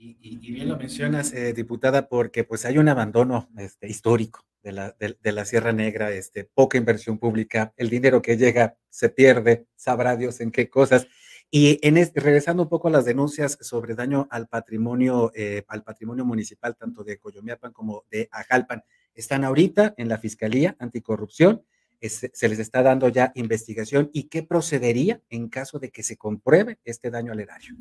Y, 0.00 0.36
bien 0.36 0.68
lo 0.68 0.76
mencionas, 0.76 1.32
eh, 1.32 1.52
diputada, 1.52 2.08
porque 2.08 2.44
pues 2.44 2.64
hay 2.64 2.78
un 2.78 2.88
abandono 2.88 3.48
este, 3.58 3.88
histórico 3.88 4.44
de 4.62 4.70
la, 4.70 4.96
de, 4.98 5.32
la, 5.32 5.44
Sierra 5.44 5.72
Negra, 5.72 6.12
este, 6.12 6.44
poca 6.44 6.78
inversión 6.78 7.18
pública, 7.18 7.72
el 7.76 7.90
dinero 7.90 8.22
que 8.22 8.36
llega 8.36 8.76
se 8.90 9.08
pierde, 9.08 9.66
sabrá 9.74 10.16
Dios 10.16 10.40
en 10.40 10.52
qué 10.52 10.70
cosas. 10.70 11.08
Y 11.50 11.80
en 11.82 11.96
este, 11.96 12.20
regresando 12.20 12.62
un 12.62 12.68
poco 12.68 12.86
a 12.86 12.90
las 12.92 13.06
denuncias 13.06 13.58
sobre 13.60 13.96
daño 13.96 14.28
al 14.30 14.46
patrimonio, 14.46 15.32
eh, 15.34 15.64
al 15.66 15.82
patrimonio 15.82 16.24
municipal, 16.24 16.76
tanto 16.76 17.02
de 17.02 17.18
Coyomiapan 17.18 17.72
como 17.72 18.04
de 18.08 18.28
Ajalpan, 18.30 18.84
están 19.14 19.44
ahorita 19.44 19.94
en 19.96 20.08
la 20.08 20.18
Fiscalía 20.18 20.76
Anticorrupción 20.78 21.64
se 22.00 22.48
les 22.48 22.58
está 22.58 22.82
dando 22.82 23.08
ya 23.08 23.32
investigación 23.34 24.10
y 24.12 24.24
qué 24.24 24.42
procedería 24.42 25.20
en 25.30 25.48
caso 25.48 25.78
de 25.78 25.90
que 25.90 26.02
se 26.02 26.16
compruebe 26.16 26.78
este 26.84 27.10
daño 27.10 27.32
al 27.32 27.40
erario. 27.40 27.74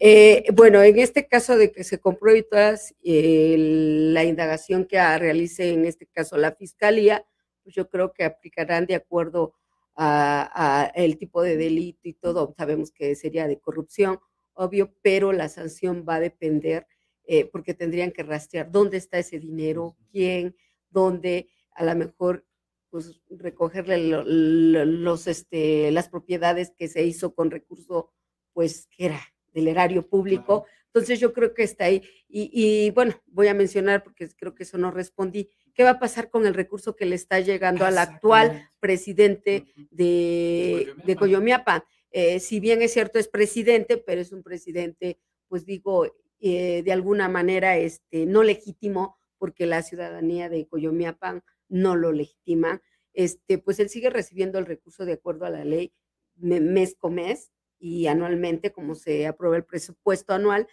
Eh, 0.00 0.44
bueno, 0.52 0.82
en 0.82 0.98
este 0.98 1.28
caso 1.28 1.56
de 1.56 1.70
que 1.70 1.84
se 1.84 2.00
compruebe 2.00 2.42
todas 2.42 2.94
eh, 3.04 3.56
la 3.58 4.24
indagación 4.24 4.84
que 4.86 4.98
realice 5.18 5.72
en 5.72 5.84
este 5.84 6.06
caso 6.06 6.36
la 6.36 6.52
fiscalía, 6.52 7.24
pues 7.62 7.74
yo 7.74 7.88
creo 7.88 8.12
que 8.12 8.24
aplicarán 8.24 8.86
de 8.86 8.96
acuerdo 8.96 9.54
a, 9.94 10.90
el 10.94 11.18
tipo 11.18 11.42
de 11.42 11.56
delito 11.56 12.08
y 12.08 12.14
todo. 12.14 12.54
Sabemos 12.56 12.90
que 12.90 13.14
sería 13.14 13.46
de 13.46 13.60
corrupción, 13.60 14.18
obvio, 14.54 14.94
pero 15.02 15.32
la 15.32 15.48
sanción 15.48 16.04
va 16.08 16.16
a 16.16 16.20
depender 16.20 16.86
eh, 17.24 17.44
porque 17.44 17.74
tendrían 17.74 18.10
que 18.10 18.24
rastrear 18.24 18.70
dónde 18.70 18.96
está 18.96 19.18
ese 19.18 19.38
dinero, 19.38 19.96
quién, 20.10 20.56
dónde 20.90 21.48
a 21.70 21.84
lo 21.84 21.94
mejor 21.94 22.44
pues 22.92 23.22
recogerle 23.30 24.22
los, 24.26 25.26
este, 25.26 25.90
las 25.92 26.10
propiedades 26.10 26.74
que 26.76 26.88
se 26.88 27.02
hizo 27.02 27.34
con 27.34 27.50
recurso, 27.50 28.12
pues 28.52 28.86
que 28.94 29.06
era 29.06 29.20
del 29.54 29.68
erario 29.68 30.06
público. 30.06 30.66
Entonces 30.88 31.18
yo 31.18 31.32
creo 31.32 31.54
que 31.54 31.62
está 31.62 31.86
ahí. 31.86 32.02
Y, 32.28 32.90
bueno, 32.90 33.14
voy 33.28 33.48
a 33.48 33.54
mencionar 33.54 34.04
porque 34.04 34.28
creo 34.36 34.54
que 34.54 34.64
eso 34.64 34.76
no 34.76 34.90
respondí. 34.90 35.48
¿Qué 35.72 35.84
va 35.84 35.92
a 35.92 35.98
pasar 35.98 36.28
con 36.28 36.44
el 36.44 36.52
recurso 36.52 36.94
que 36.94 37.06
le 37.06 37.14
está 37.14 37.40
llegando 37.40 37.86
al 37.86 37.96
actual 37.96 38.70
presidente 38.78 39.64
de, 39.90 40.92
de 41.06 41.16
Coyomiapa? 41.16 41.86
Eh, 42.10 42.40
si 42.40 42.60
bien 42.60 42.82
es 42.82 42.92
cierto, 42.92 43.18
es 43.18 43.28
presidente, 43.28 43.96
pero 43.96 44.20
es 44.20 44.32
un 44.32 44.42
presidente, 44.42 45.18
pues 45.48 45.64
digo, 45.64 46.14
eh, 46.40 46.82
de 46.82 46.92
alguna 46.92 47.30
manera 47.30 47.78
este, 47.78 48.26
no 48.26 48.42
legítimo, 48.42 49.16
porque 49.38 49.64
la 49.64 49.80
ciudadanía 49.80 50.50
de 50.50 50.68
Coyomiapan 50.68 51.42
no 51.72 51.96
lo 51.96 52.12
legitima. 52.12 52.82
Este, 53.14 53.58
pues 53.58 53.80
él 53.80 53.88
sigue 53.88 54.10
recibiendo 54.10 54.58
el 54.58 54.66
recurso 54.66 55.04
de 55.04 55.14
acuerdo 55.14 55.46
a 55.46 55.50
la 55.50 55.64
ley 55.64 55.92
mes 56.36 56.94
con 56.96 57.14
mes 57.14 57.50
y 57.78 58.06
anualmente, 58.06 58.72
como 58.72 58.94
se 58.94 59.26
aprueba 59.26 59.56
el 59.56 59.64
presupuesto 59.64 60.32
anual, 60.32 60.68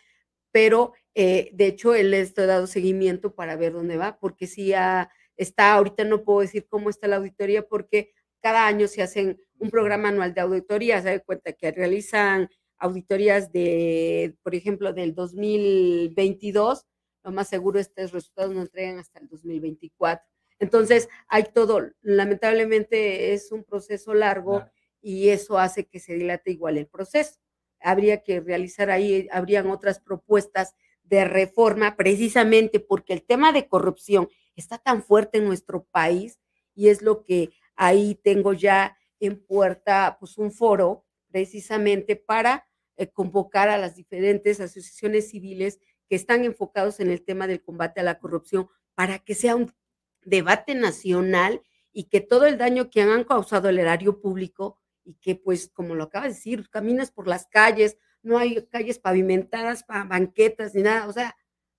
pero 0.52 0.94
eh, 1.16 1.50
de 1.54 1.68
hecho 1.68 1.96
él 1.96 2.12
le 2.12 2.22
está 2.22 2.46
dando 2.46 2.68
seguimiento 2.68 3.34
para 3.34 3.56
ver 3.56 3.74
dónde 3.74 3.98
va, 3.98 4.20
porque 4.20 4.48
si 4.48 4.68
ya 4.68 5.10
está, 5.36 5.74
ahorita 5.74 6.04
no 6.04 6.24
puedo 6.24 6.42
decir 6.42 6.68
cómo 6.70 6.90
está 6.90 7.08
la 7.08 7.18
auditoría, 7.18 7.68
porque 7.68 8.14
cada 8.42 8.68
año 8.68 8.88
se 8.88 9.02
hacen 9.02 9.42
un 9.58 9.70
programa 9.70 10.10
anual 10.10 10.34
de 10.34 10.42
auditoría, 10.42 11.02
se 11.02 11.10
da 11.10 11.20
cuenta 11.20 11.54
que 11.54 11.72
realizan 11.72 12.50
auditorías 12.78 13.52
de, 13.52 14.36
por 14.44 14.56
ejemplo, 14.56 14.94
del 14.94 15.14
2022, 15.14 16.86
lo 17.24 17.32
más 17.32 17.50
seguro 17.50 17.80
estos 17.80 18.12
resultados 18.12 18.54
no 18.54 18.62
entregan 18.62 19.00
hasta 19.00 19.20
el 19.20 19.28
2024. 19.28 20.29
Entonces, 20.60 21.10
hay 21.28 21.46
todo, 21.54 21.90
lamentablemente 22.02 23.34
es 23.34 23.52
un 23.52 23.64
proceso 23.64 24.14
largo 24.14 24.66
y 25.02 25.30
eso 25.30 25.58
hace 25.58 25.86
que 25.86 26.00
se 26.00 26.14
dilate 26.14 26.52
igual 26.52 26.78
el 26.78 26.88
proceso. 26.88 27.40
Habría 27.80 28.24
que 28.24 28.42
realizar 28.42 28.90
ahí, 28.90 29.28
habrían 29.32 29.72
otras 29.72 30.00
propuestas 30.00 30.76
de 31.04 31.26
reforma 31.26 31.96
precisamente 31.96 32.80
porque 32.80 33.14
el 33.14 33.24
tema 33.24 33.52
de 33.52 33.68
corrupción 33.68 34.30
está 34.56 34.78
tan 34.78 35.02
fuerte 35.02 35.40
en 35.40 35.46
nuestro 35.46 35.86
país 35.86 36.40
y 36.76 36.90
es 36.90 37.02
lo 37.02 37.24
que 37.24 37.52
ahí 37.76 38.20
tengo 38.24 38.54
ya 38.54 38.98
en 39.20 39.40
puerta 39.40 40.18
pues 40.20 40.38
un 40.38 40.52
foro 40.52 41.06
precisamente 41.32 42.16
para 42.16 42.66
eh, 42.98 43.08
convocar 43.08 43.70
a 43.70 43.78
las 43.78 43.96
diferentes 43.96 44.60
asociaciones 44.60 45.30
civiles 45.30 45.80
que 46.08 46.16
están 46.16 46.44
enfocados 46.44 47.00
en 47.00 47.10
el 47.12 47.24
tema 47.24 47.48
del 47.48 47.62
combate 47.62 48.02
a 48.02 48.04
la 48.04 48.20
corrupción 48.20 48.68
para 48.94 49.20
que 49.20 49.36
sea 49.36 49.56
un 49.56 49.74
debate 50.24 50.76
nacional 50.76 51.62
y 51.92 52.06
que 52.06 52.22
todo 52.22 52.46
el 52.46 52.58
daño 52.58 52.90
que 52.90 53.02
han 53.02 53.24
causado 53.24 53.70
el 53.70 53.80
erario 53.80 54.22
público 54.22 54.78
y 55.04 55.16
que 55.16 55.36
pues 55.36 55.70
como 55.74 55.96
lo 55.96 56.04
acaba 56.04 56.28
de 56.28 56.34
decir, 56.34 56.70
caminas 56.70 57.12
por 57.12 57.28
las 57.28 57.48
calles, 57.48 57.98
no 58.22 58.38
hay 58.38 58.66
calles 58.68 59.00
pavimentadas, 59.00 59.84
para 59.84 60.04
banquetas 60.04 60.76
ni 60.76 60.84
nada, 60.84 61.08
o 61.08 61.14
sea, 61.14 61.36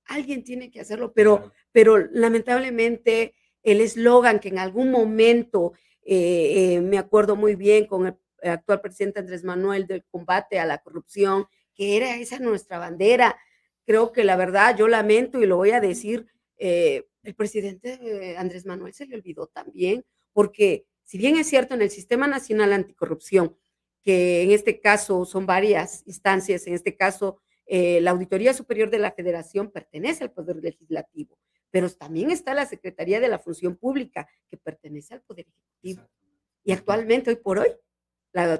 alguien 0.06 0.42
tiene 0.42 0.70
que 0.70 0.80
hacerlo, 0.80 1.12
pero, 1.12 1.52
pero 1.73 1.99
lamentablemente 1.99 3.35
el 3.62 3.80
eslogan 3.80 4.40
que 4.40 4.49
en 4.49 4.59
algún 4.59 4.90
momento, 4.90 5.73
eh, 6.02 6.75
eh, 6.75 6.80
me 6.80 6.99
acuerdo 6.99 7.37
muy 7.37 7.54
bien 7.54 7.87
con 7.87 8.06
el 8.06 8.16
actual 8.42 8.80
presidente 8.80 9.20
Andrés 9.20 9.44
Manuel 9.44 9.87
del 9.87 10.04
combate 10.04 10.59
a 10.59 10.64
la 10.64 10.78
corrupción, 10.78 11.47
que 11.75 11.97
era 11.97 12.16
esa 12.16 12.38
nuestra 12.38 12.78
bandera, 12.78 13.38
creo 13.85 14.12
que 14.12 14.25
la 14.25 14.37
verdad 14.37 14.76
yo 14.76 14.88
lamento 14.88 15.40
y 15.40 15.47
lo 15.47 15.56
voy 15.56 15.70
a 15.70 15.80
decir, 15.80 16.26
eh, 16.59 17.06
el 17.23 17.35
presidente 17.35 18.37
Andrés 18.37 18.67
Manuel 18.67 18.95
se 18.95 19.07
le 19.07 19.17
olvidó 19.17 19.47
también, 19.47 20.05
porque 20.33 20.87
si 21.03 21.19
bien 21.19 21.37
es 21.37 21.49
cierto 21.49 21.75
en 21.75 21.83
el 21.83 21.91
Sistema 21.91 22.27
Nacional 22.27 22.73
Anticorrupción, 22.73 23.56
que 24.02 24.43
en 24.43 24.50
este 24.50 24.80
caso 24.80 25.25
son 25.25 25.47
varias 25.47 26.02
instancias, 26.06 26.67
en 26.67 26.75
este 26.75 26.97
caso 26.97 27.41
eh, 27.67 28.00
la 28.00 28.13
Auditoría 28.13 28.54
Superior 28.54 28.91
de 28.91 28.99
la 28.99 29.13
Federación 29.13 29.71
pertenece 29.71 30.25
al 30.25 30.33
Poder 30.33 30.56
Legislativo, 30.56 31.39
pero 31.71 31.91
también 31.91 32.30
está 32.30 32.54
la 32.54 32.67
Secretaría 32.67 33.21
de 33.21 33.28
la 33.28 33.39
Función 33.39 33.76
Pública, 33.76 34.28
que 34.49 34.56
pertenece 34.56 35.15
al 35.15 35.23
Poder 35.23 35.47
Ejecutivo. 35.47 36.09
Y 36.65 36.73
actualmente, 36.73 37.30
hoy 37.30 37.37
por 37.37 37.59
hoy, 37.59 37.69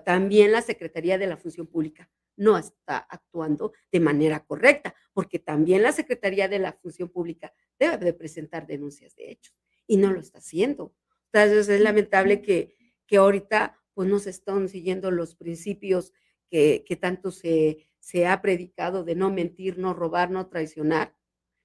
también 0.05 0.53
la 0.53 0.63
Secretaría 0.63 1.19
de 1.19 1.27
la 1.27 1.37
Función 1.37 1.67
Pública 1.67 2.09
no 2.41 2.57
está 2.57 2.97
actuando 2.97 3.73
de 3.93 4.01
manera 4.01 4.41
correcta, 4.47 4.95
porque 5.13 5.39
también 5.39 5.83
la 5.83 5.93
Secretaría 5.93 6.49
de 6.49 6.59
la 6.59 6.73
Función 6.73 7.11
Pública 7.11 7.53
debe 7.79 7.99
de 7.99 8.15
presentar 8.15 8.67
denuncias 8.67 9.15
de 9.15 9.31
hechos 9.31 9.55
y 9.87 9.99
no 9.99 10.11
lo 10.11 10.21
está 10.21 10.39
haciendo. 10.39 10.95
Entonces 11.33 11.69
es 11.69 11.81
lamentable 11.83 12.41
que, 12.41 12.75
que 13.07 13.19
ahorita 13.19 13.79
pues 13.93 14.09
no 14.09 14.19
se 14.19 14.31
están 14.31 14.71
siguiendo 14.71 15.11
los 15.11 15.35
principios 15.35 16.15
que, 16.49 16.83
que 16.87 16.97
tanto 16.97 17.31
se, 17.31 17.87
se 17.99 18.27
ha 18.27 18.41
predicado 18.41 19.05
de 19.05 19.17
no 19.17 19.31
mentir, 19.31 19.77
no 19.77 19.93
robar, 19.93 20.31
no 20.31 20.49
traicionar. 20.49 21.15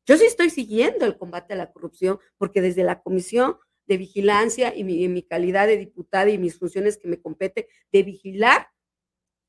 Yo 0.06 0.18
sí 0.18 0.26
estoy 0.26 0.50
siguiendo 0.50 1.06
el 1.06 1.18
combate 1.18 1.54
a 1.54 1.58
la 1.58 1.72
corrupción 1.72 2.20
porque 2.38 2.62
desde 2.62 2.84
la 2.84 3.02
Comisión 3.02 3.58
de 3.88 3.96
Vigilancia 3.96 4.76
y 4.76 4.84
mi, 4.84 5.08
mi 5.08 5.24
calidad 5.24 5.68
de 5.68 5.78
diputada 5.78 6.30
y 6.30 6.38
mis 6.38 6.60
funciones 6.60 6.98
que 6.98 7.08
me 7.08 7.22
compete 7.22 7.70
de 7.94 8.04
vigilar, 8.04 8.68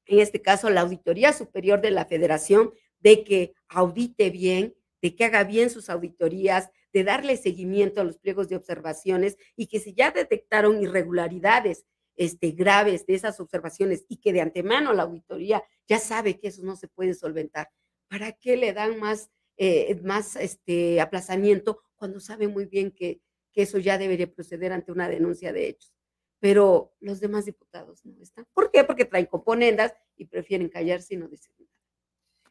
en 0.06 0.20
este 0.20 0.40
caso 0.40 0.70
la 0.70 0.82
Auditoría 0.82 1.32
Superior 1.32 1.80
de 1.80 1.90
la 1.90 2.06
Federación, 2.06 2.72
de 3.00 3.24
que 3.24 3.54
audite 3.68 4.30
bien, 4.30 4.74
de 5.02 5.14
que 5.14 5.24
haga 5.24 5.44
bien 5.44 5.70
sus 5.70 5.90
auditorías, 5.90 6.70
de 6.92 7.04
darle 7.04 7.36
seguimiento 7.36 8.00
a 8.00 8.04
los 8.04 8.18
pliegos 8.18 8.48
de 8.48 8.56
observaciones 8.56 9.36
y 9.54 9.66
que 9.66 9.80
si 9.80 9.94
ya 9.94 10.10
detectaron 10.10 10.80
irregularidades 10.80 11.84
este, 12.16 12.52
graves 12.52 13.04
de 13.06 13.14
esas 13.14 13.38
observaciones 13.40 14.06
y 14.08 14.16
que 14.16 14.32
de 14.32 14.40
antemano 14.40 14.94
la 14.94 15.02
auditoría 15.02 15.62
ya 15.86 15.98
sabe 15.98 16.38
que 16.38 16.48
eso 16.48 16.62
no 16.62 16.74
se 16.74 16.88
puede 16.88 17.12
solventar, 17.12 17.68
¿para 18.08 18.32
qué 18.32 18.56
le 18.56 18.72
dan 18.72 18.98
más, 18.98 19.30
eh, 19.58 20.00
más 20.02 20.36
este, 20.36 21.00
aplazamiento 21.00 21.82
cuando 21.96 22.18
sabe 22.20 22.48
muy 22.48 22.64
bien 22.64 22.90
que, 22.90 23.20
que 23.52 23.62
eso 23.62 23.78
ya 23.78 23.98
debería 23.98 24.32
proceder 24.32 24.72
ante 24.72 24.92
una 24.92 25.08
denuncia 25.08 25.52
de 25.52 25.68
hechos? 25.68 25.95
Pero 26.46 26.94
los 27.00 27.18
demás 27.18 27.44
diputados 27.44 28.06
no 28.06 28.22
están. 28.22 28.46
¿Por 28.54 28.70
qué? 28.70 28.84
Porque 28.84 29.04
traen 29.04 29.26
componendas 29.26 29.94
y 30.16 30.26
prefieren 30.26 30.68
callarse 30.68 31.14
y 31.14 31.16
no 31.16 31.26
decir 31.26 31.50
nada. 31.58 31.72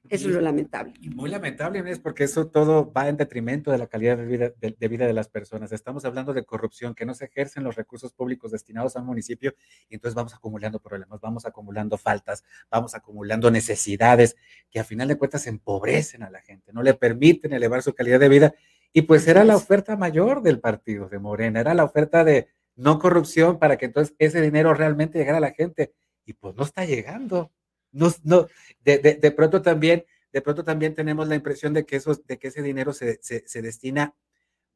Eso 0.10 0.28
es 0.28 0.36
lo 0.36 0.42
lamentable. 0.42 0.96
Y 1.00 1.10
muy 1.12 1.30
lamentable, 1.30 1.82
es 1.90 2.00
porque 2.00 2.26
eso 2.26 2.48
todo 2.48 2.92
va 2.92 3.08
en 3.08 3.16
detrimento 3.16 3.72
de 3.72 3.78
la 3.78 3.88
calidad 3.88 4.18
de 4.18 4.26
vida 4.26 4.52
de, 4.60 4.88
vida 4.90 5.08
de 5.08 5.14
las 5.14 5.30
personas. 5.30 5.72
Estamos 5.72 6.04
hablando 6.04 6.34
de 6.34 6.44
corrupción, 6.44 6.94
que 6.94 7.06
no 7.06 7.14
se 7.14 7.24
ejercen 7.24 7.64
los 7.64 7.76
recursos 7.76 8.12
públicos 8.12 8.52
destinados 8.52 8.98
a 8.98 9.00
un 9.00 9.06
municipio 9.06 9.56
y 9.88 9.96
entonces 9.96 10.14
vamos 10.14 10.34
acumulando 10.36 10.82
problemas, 10.82 11.22
vamos 11.22 11.46
acumulando 11.46 11.98
faltas, 11.98 12.44
vamos 12.70 12.96
acumulando 12.96 13.50
necesidades 13.50 14.36
que 14.70 14.82
a 14.82 14.84
final 14.84 15.08
de 15.08 15.18
cuentas 15.18 15.48
empobrecen 15.48 16.22
a 16.22 16.30
la 16.30 16.42
gente, 16.42 16.74
no 16.74 16.84
le 16.84 16.96
permiten 16.96 17.54
elevar 17.54 17.82
su 17.82 17.94
calidad 17.94 18.20
de 18.20 18.28
vida. 18.28 18.56
Y 18.92 19.04
pues 19.04 19.26
era 19.26 19.46
la 19.46 19.56
oferta 19.56 19.96
mayor 19.96 20.42
del 20.42 20.60
partido 20.60 21.08
de 21.08 21.18
Morena, 21.18 21.62
era 21.62 21.74
la 21.74 21.86
oferta 21.86 22.26
de 22.26 22.50
no 22.76 23.00
corrupción 23.00 23.60
para 23.60 23.78
que 23.78 23.86
entonces 23.86 24.16
ese 24.20 24.42
dinero 24.42 24.74
realmente 24.74 25.18
llegara 25.18 25.38
a 25.38 25.42
la 25.42 25.54
gente. 25.54 25.94
Y 26.26 26.34
pues 26.34 26.56
no 26.56 26.64
está 26.64 26.86
llegando. 26.86 27.52
No, 27.92 28.12
no, 28.24 28.48
de, 28.84 28.98
de, 28.98 29.32
pronto 29.32 29.62
también, 29.62 30.06
de 30.34 30.42
pronto 30.42 30.64
también 30.64 30.94
tenemos 30.94 31.28
la 31.28 31.36
impresión 31.36 31.74
de 31.74 31.86
que, 31.86 31.96
eso, 31.96 32.14
de 32.28 32.38
que 32.38 32.50
ese 32.50 32.62
dinero 32.62 32.92
se, 32.92 33.20
se, 33.22 33.62
destina 33.62 34.14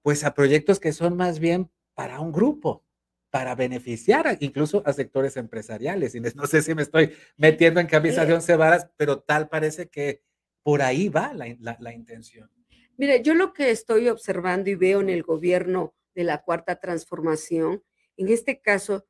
pues 0.01 0.23
a 0.23 0.33
proyectos 0.33 0.79
que 0.79 0.93
son 0.93 1.17
más 1.17 1.39
bien 1.39 1.69
para 1.93 2.21
un 2.21 2.31
grupo, 2.31 2.85
para 3.29 3.55
beneficiar 3.55 4.37
incluso 4.39 4.81
a 4.85 4.93
sectores 4.93 5.35
empresariales. 5.35 6.15
Y 6.15 6.21
no 6.21 6.47
sé 6.47 6.61
si 6.61 6.73
me 6.75 6.83
estoy 6.83 7.11
metiendo 7.35 7.81
en 7.81 7.87
camisa 7.87 8.25
de 8.25 8.33
once 8.33 8.55
varas, 8.55 8.89
pero 8.95 9.19
tal 9.19 9.49
parece 9.49 9.89
que 9.89 10.21
por 10.63 10.81
ahí 10.81 11.09
va 11.09 11.33
la, 11.33 11.53
la, 11.59 11.75
la, 11.79 11.93
intención. 11.93 12.49
Mire, 12.95 13.21
yo 13.21 13.33
lo 13.33 13.53
que 13.53 13.71
estoy 13.71 14.07
observando 14.07 14.69
y 14.69 14.75
veo 14.75 15.01
en 15.01 15.09
el 15.09 15.23
gobierno 15.23 15.93
de 16.15 16.23
la 16.23 16.41
cuarta 16.41 16.79
transformación, 16.79 17.83
en 18.19 18.29
este 18.29 18.61
caso, 18.61 19.07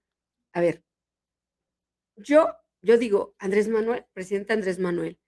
a 0.53 0.61
ver, 0.61 0.83
yo 2.15 2.47
yo 2.81 2.97
digo, 2.97 3.35
Andrés 3.39 3.67
Manuel, 3.67 4.05
presidente 4.13 4.53
Andrés 4.53 4.79
Manuel, 4.79 5.19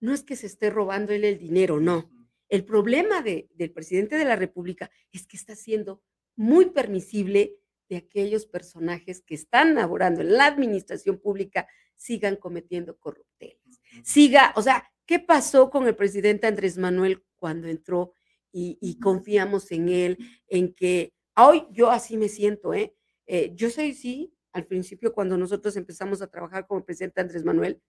no 0.00 0.12
es 0.12 0.22
que 0.22 0.36
se 0.36 0.46
esté 0.46 0.70
robando 0.70 1.12
él 1.12 1.24
el 1.24 1.38
dinero, 1.38 1.80
no. 1.80 2.10
El 2.48 2.64
problema 2.64 3.22
del 3.22 3.72
presidente 3.72 4.16
de 4.16 4.24
la 4.24 4.36
República 4.36 4.90
es 5.12 5.26
que 5.26 5.36
está 5.36 5.56
siendo 5.56 6.02
muy 6.36 6.66
permisible 6.70 7.56
de 7.88 7.96
aquellos 7.96 8.46
personajes 8.46 9.22
que 9.22 9.34
están 9.34 9.74
laborando 9.74 10.20
en 10.20 10.32
la 10.32 10.46
administración 10.46 11.18
pública 11.18 11.68
sigan 11.94 12.36
cometiendo 12.36 12.98
corruptelas. 12.98 13.80
Siga, 14.04 14.52
o 14.56 14.62
sea, 14.62 14.92
¿qué 15.06 15.18
pasó 15.18 15.70
con 15.70 15.86
el 15.86 15.96
presidente 15.96 16.46
Andrés 16.46 16.76
Manuel 16.76 17.24
cuando 17.36 17.68
entró 17.68 18.12
y, 18.52 18.98
confiamos 19.00 19.70
en 19.70 19.90
él, 19.90 20.18
en 20.48 20.72
que 20.72 21.12
hoy 21.36 21.66
yo 21.72 21.90
así 21.90 22.16
me 22.16 22.30
siento, 22.30 22.72
¿eh? 22.72 22.96
Eh 23.26 23.52
yo 23.54 23.70
soy, 23.70 23.92
sí, 23.94 24.32
al 24.52 24.66
principio 24.66 25.12
cuando 25.12 25.36
nosotros 25.36 25.76
empezamos 25.76 26.22
a 26.22 26.28
trabajar 26.28 26.66
como 26.66 26.84
presidente 26.84 27.20
Andrés 27.20 27.44
Manuel, 27.44 27.80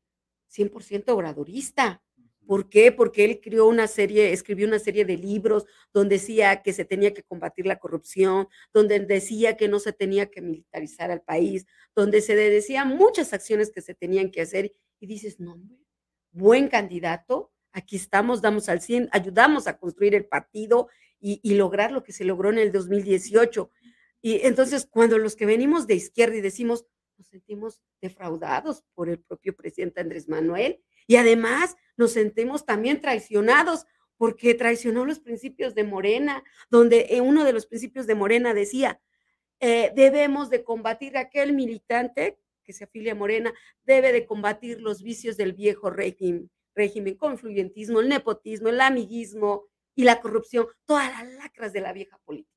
100% 0.49 1.09
obradorista. 1.09 2.03
¿Por 2.45 2.69
qué? 2.69 2.93
Porque 2.93 3.25
él 3.25 3.41
creó 3.41 3.67
una 3.67 3.87
serie, 3.87 4.31
escribió 4.31 4.67
una 4.67 4.79
serie 4.79 5.03
de 5.03 5.17
libros 5.17 5.65
donde 5.93 6.15
decía 6.15 6.61
que 6.61 6.71
se 6.71 6.85
tenía 6.85 7.13
que 7.13 7.23
combatir 7.23 7.65
la 7.65 7.77
corrupción, 7.77 8.47
donde 8.73 8.99
decía 9.01 9.57
que 9.57 9.67
no 9.67 9.79
se 9.79 9.91
tenía 9.91 10.27
que 10.31 10.41
militarizar 10.41 11.11
al 11.11 11.21
país, 11.21 11.65
donde 11.93 12.21
se 12.21 12.35
decían 12.35 12.95
muchas 12.95 13.33
acciones 13.33 13.69
que 13.69 13.81
se 13.81 13.95
tenían 13.95 14.31
que 14.31 14.41
hacer. 14.41 14.73
Y 14.99 15.07
dices, 15.07 15.41
no, 15.41 15.61
buen 16.31 16.69
candidato, 16.69 17.51
aquí 17.73 17.97
estamos, 17.97 18.41
damos 18.41 18.69
al 18.69 18.81
100, 18.81 19.09
ayudamos 19.11 19.67
a 19.67 19.77
construir 19.77 20.15
el 20.15 20.25
partido 20.25 20.87
y, 21.19 21.41
y 21.43 21.55
lograr 21.55 21.91
lo 21.91 22.03
que 22.03 22.13
se 22.13 22.23
logró 22.23 22.49
en 22.49 22.59
el 22.59 22.71
2018. 22.71 23.69
Y 24.21 24.45
entonces, 24.45 24.87
cuando 24.89 25.17
los 25.17 25.35
que 25.35 25.45
venimos 25.45 25.87
de 25.87 25.95
izquierda 25.95 26.35
y 26.35 26.41
decimos, 26.41 26.85
nos 27.17 27.27
sentimos 27.27 27.81
defraudados 28.01 28.83
por 28.93 29.09
el 29.09 29.19
propio 29.19 29.55
presidente 29.55 30.01
Andrés 30.01 30.27
Manuel, 30.27 30.81
y 31.07 31.15
además 31.15 31.75
nos 31.95 32.11
sentimos 32.11 32.65
también 32.65 33.01
traicionados 33.01 33.85
porque 34.17 34.53
traicionó 34.53 35.05
los 35.05 35.19
principios 35.19 35.75
de 35.75 35.83
Morena, 35.83 36.43
donde 36.69 37.07
en 37.11 37.23
uno 37.23 37.43
de 37.43 37.53
los 37.53 37.65
principios 37.65 38.07
de 38.07 38.15
Morena 38.15 38.53
decía, 38.53 38.99
eh, 39.59 39.91
debemos 39.95 40.49
de 40.49 40.63
combatir 40.63 41.17
aquel 41.17 41.53
militante 41.53 42.39
que 42.63 42.73
se 42.73 42.83
afilia 42.83 43.13
a 43.13 43.15
Morena, 43.15 43.53
debe 43.83 44.11
de 44.11 44.25
combatir 44.25 44.81
los 44.81 45.01
vicios 45.01 45.37
del 45.37 45.53
viejo 45.53 45.89
régimen, 45.89 46.51
régimen, 46.75 47.15
confluyentismo, 47.15 48.01
el 48.01 48.09
nepotismo, 48.09 48.69
el 48.69 48.81
amiguismo 48.81 49.65
y 49.95 50.03
la 50.03 50.19
corrupción, 50.19 50.67
todas 50.85 51.09
las 51.11 51.33
lacras 51.35 51.73
de 51.73 51.81
la 51.81 51.93
vieja 51.93 52.19
política. 52.25 52.56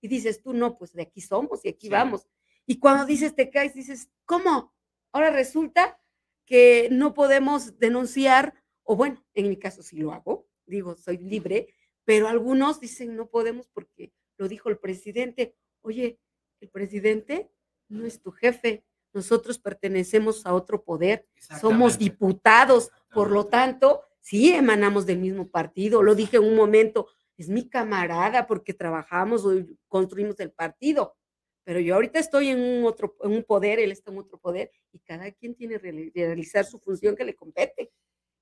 Y 0.00 0.08
dices 0.08 0.42
tú, 0.42 0.52
no, 0.52 0.76
pues 0.78 0.92
de 0.92 1.02
aquí 1.02 1.20
somos 1.20 1.64
y 1.64 1.68
aquí 1.68 1.88
vamos. 1.88 2.26
Y 2.66 2.78
cuando 2.78 3.06
dices, 3.06 3.34
te 3.34 3.50
caes, 3.50 3.74
dices, 3.74 4.10
¿cómo? 4.24 4.74
Ahora 5.12 5.30
resulta 5.30 6.00
que 6.44 6.88
no 6.90 7.14
podemos 7.14 7.78
denunciar, 7.78 8.54
o 8.82 8.96
bueno, 8.96 9.24
en 9.34 9.48
mi 9.48 9.56
caso 9.56 9.82
sí 9.82 9.96
lo 9.96 10.12
hago, 10.12 10.46
digo, 10.66 10.96
soy 10.96 11.18
libre, 11.18 11.68
pero 12.04 12.28
algunos 12.28 12.80
dicen 12.80 13.16
no 13.16 13.28
podemos 13.28 13.68
porque 13.68 14.12
lo 14.36 14.48
dijo 14.48 14.68
el 14.68 14.78
presidente. 14.78 15.56
Oye, 15.82 16.18
el 16.60 16.68
presidente 16.68 17.50
no 17.88 18.06
es 18.06 18.20
tu 18.20 18.30
jefe, 18.32 18.84
nosotros 19.12 19.58
pertenecemos 19.58 20.44
a 20.46 20.54
otro 20.54 20.84
poder, 20.84 21.26
somos 21.60 21.98
diputados, 21.98 22.90
por 23.12 23.30
lo 23.30 23.46
tanto, 23.46 24.02
sí 24.20 24.52
emanamos 24.52 25.06
del 25.06 25.18
mismo 25.18 25.48
partido, 25.48 26.02
lo 26.02 26.14
dije 26.14 26.36
en 26.36 26.44
un 26.44 26.56
momento, 26.56 27.08
es 27.36 27.48
mi 27.48 27.68
camarada 27.68 28.46
porque 28.46 28.74
trabajamos, 28.74 29.44
construimos 29.88 30.38
el 30.40 30.52
partido, 30.52 31.16
pero 31.64 31.80
yo 31.80 31.94
ahorita 31.96 32.18
estoy 32.18 32.48
en 32.48 32.60
un 32.60 32.84
otro, 32.84 33.16
en 33.22 33.32
un 33.32 33.44
poder, 33.44 33.78
él 33.80 33.90
está 33.90 34.10
en 34.10 34.18
otro 34.18 34.38
poder, 34.38 34.70
y 34.92 35.00
cada 35.00 35.30
quien 35.32 35.54
tiene 35.54 35.80
que 35.80 36.12
realizar 36.14 36.64
su 36.64 36.78
función 36.78 37.16
que 37.16 37.24
le 37.24 37.34
compete. 37.34 37.90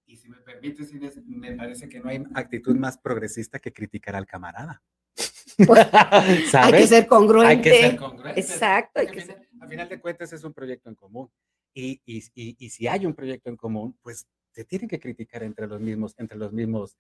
Y 0.07 0.17
si 0.17 0.29
me 0.29 0.37
permites, 0.39 0.93
me 1.25 1.53
parece 1.57 1.89
que 1.89 2.01
no 2.01 2.11
hay 2.11 2.23
actitud 2.35 2.77
más 2.77 2.99
progresista 2.99 3.59
que 3.59 3.73
criticar 3.73 4.15
al 4.15 4.27
camarada. 4.27 4.83
Pues, 5.57 5.87
hay 6.55 6.73
que 6.73 6.87
ser 6.87 7.07
congruente. 7.07 7.49
Hay 7.49 7.63
que 7.63 7.89
ser 7.89 7.97
congruente. 7.97 8.41
Exacto. 8.41 9.01
Hay 9.01 9.07
que 9.07 9.23
ser... 9.23 9.49
A 9.61 9.67
final 9.67 9.89
de 9.89 10.01
cuentas 10.01 10.33
es 10.33 10.45
un 10.45 10.53
proyecto 10.53 10.91
en 10.91 10.95
común. 10.95 11.31
Y, 11.73 12.01
y, 12.05 12.19
y, 12.35 12.57
y, 12.59 12.71
si 12.71 12.87
hay 12.87 13.07
un 13.07 13.15
proyecto 13.15 13.49
en 13.49 13.57
común, 13.57 13.99
pues 14.03 14.27
se 14.53 14.65
tienen 14.65 14.89
que 14.89 15.01
criticar 15.01 15.43
entre 15.43 15.67
los 15.67 15.81
mismos, 15.81 16.15
entre 16.19 16.39
los 16.39 16.53
mismos 16.53 16.97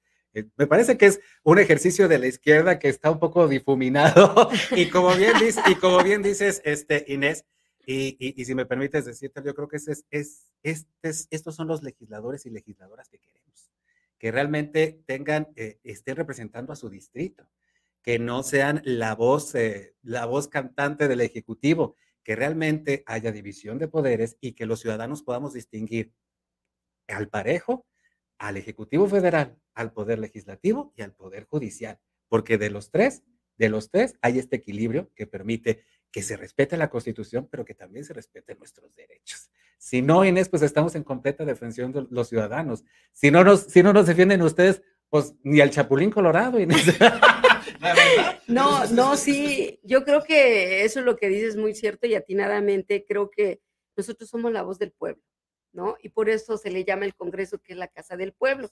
me 0.57 0.67
parece 0.67 0.99
que 0.99 1.07
es 1.07 1.21
un 1.43 1.59
ejercicio 1.59 2.09
de 2.09 2.19
la 2.19 2.27
izquierda 2.27 2.79
que 2.79 2.89
está 2.89 3.11
un 3.11 3.19
poco 3.19 3.49
difuminado 3.49 4.49
y 4.77 4.89
como 4.91 5.15
bien, 5.15 5.33
y 5.67 5.75
como 5.77 6.03
bien 6.03 6.23
dices, 6.23 6.61
este, 6.65 7.05
Inés, 7.09 7.45
y, 7.87 8.17
y, 8.19 8.45
si 8.45 8.55
me 8.55 8.65
permites 8.65 9.05
decirte, 9.05 9.43
yo 9.45 9.55
creo 9.55 9.69
que 9.69 9.77
es, 9.77 10.07
es, 10.11 10.47
es, 10.63 10.87
estos 11.31 11.55
son 11.55 11.69
los 11.69 11.83
legisladores 11.83 12.47
y 12.47 12.51
legisladoras 12.51 13.09
que 13.11 13.19
queremos, 13.19 13.71
que 14.19 14.33
realmente 14.33 15.03
tengan, 15.07 15.49
eh, 15.57 15.79
estén 15.85 16.17
representando 16.17 16.73
a 16.73 16.77
su 16.77 16.89
distrito, 16.89 17.47
que 18.03 18.19
no 18.19 18.43
sean 18.43 18.81
la 18.85 19.15
voz, 19.15 19.55
eh, 19.55 19.95
la 20.03 20.25
voz 20.25 20.49
cantante 20.49 21.09
del 21.09 21.21
Ejecutivo, 21.21 21.97
que 22.23 22.37
realmente 22.37 23.03
haya 23.07 23.33
división 23.33 23.79
de 23.79 23.89
poderes 23.89 24.39
y 24.41 24.53
que 24.53 24.67
los 24.67 24.81
ciudadanos 24.81 25.23
podamos 25.23 25.53
distinguir 25.53 26.15
al 27.07 27.29
parejo 27.29 27.87
al 28.45 28.59
Ejecutivo 28.59 29.09
Federal, 29.09 29.57
al 29.73 29.93
Poder 29.93 30.19
Legislativo 30.19 30.93
y 30.97 31.03
al 31.03 31.13
Poder 31.13 31.47
Judicial, 31.47 31.99
porque 32.29 32.59
de 32.59 32.69
los 32.69 32.91
tres, 32.91 33.23
de 33.57 33.71
los 33.71 33.91
tres 33.91 34.17
hay 34.21 34.39
este 34.39 34.57
equilibrio 34.57 35.11
que 35.15 35.27
permite 35.27 35.85
que 36.11 36.23
se 36.23 36.37
respete 36.37 36.77
la 36.77 36.91
Constitución, 36.91 37.49
pero 37.51 37.65
que 37.65 37.75
también 37.75 38.05
se 38.05 38.13
respeten 38.13 38.59
nuestros 38.59 38.95
derechos. 38.95 39.51
Si 39.79 40.03
no, 40.03 40.27
Inés, 40.27 40.51
pues 40.51 40.63
estamos 40.63 40.95
en 40.95 41.05
completa 41.05 41.47
defensión 41.47 41.91
de 41.93 42.07
los 42.11 42.29
ciudadanos. 42.29 42.85
Si 43.13 43.31
no 43.31 43.45
nos, 43.45 43.63
si 43.63 43.83
no 43.83 43.95
nos 43.95 44.07
defienden 44.07 44.43
ustedes, 44.43 44.83
pues 45.09 45.35
ni 45.43 45.63
al 45.63 45.71
Chapulín 45.71 46.11
Colorado, 46.11 46.61
Inés. 46.61 46.85
No, 48.47 48.87
no, 48.89 49.17
sí, 49.17 49.81
yo 49.83 50.05
creo 50.05 50.23
que 50.23 50.85
eso 50.85 51.01
es 51.01 51.07
lo 51.07 51.17
que 51.17 51.29
dices 51.29 51.57
muy 51.57 51.75
cierto 51.75 52.07
y 52.07 52.15
atinadamente. 52.15 53.07
Creo 53.09 53.31
que 53.31 53.63
nosotros 53.97 54.29
somos 54.29 54.53
la 54.53 54.63
voz 54.63 54.79
del 54.79 54.93
pueblo. 54.93 55.23
¿No? 55.75 55.97
Y 56.01 56.09
por 56.09 56.31
eso 56.31 56.57
se 56.57 56.71
le 56.71 56.85
llama 56.85 57.05
el 57.05 57.15
Congreso 57.15 57.61
que 57.61 57.73
es 57.73 57.79
la 57.79 57.89
casa 57.89 58.17
del 58.17 58.33
pueblo, 58.33 58.71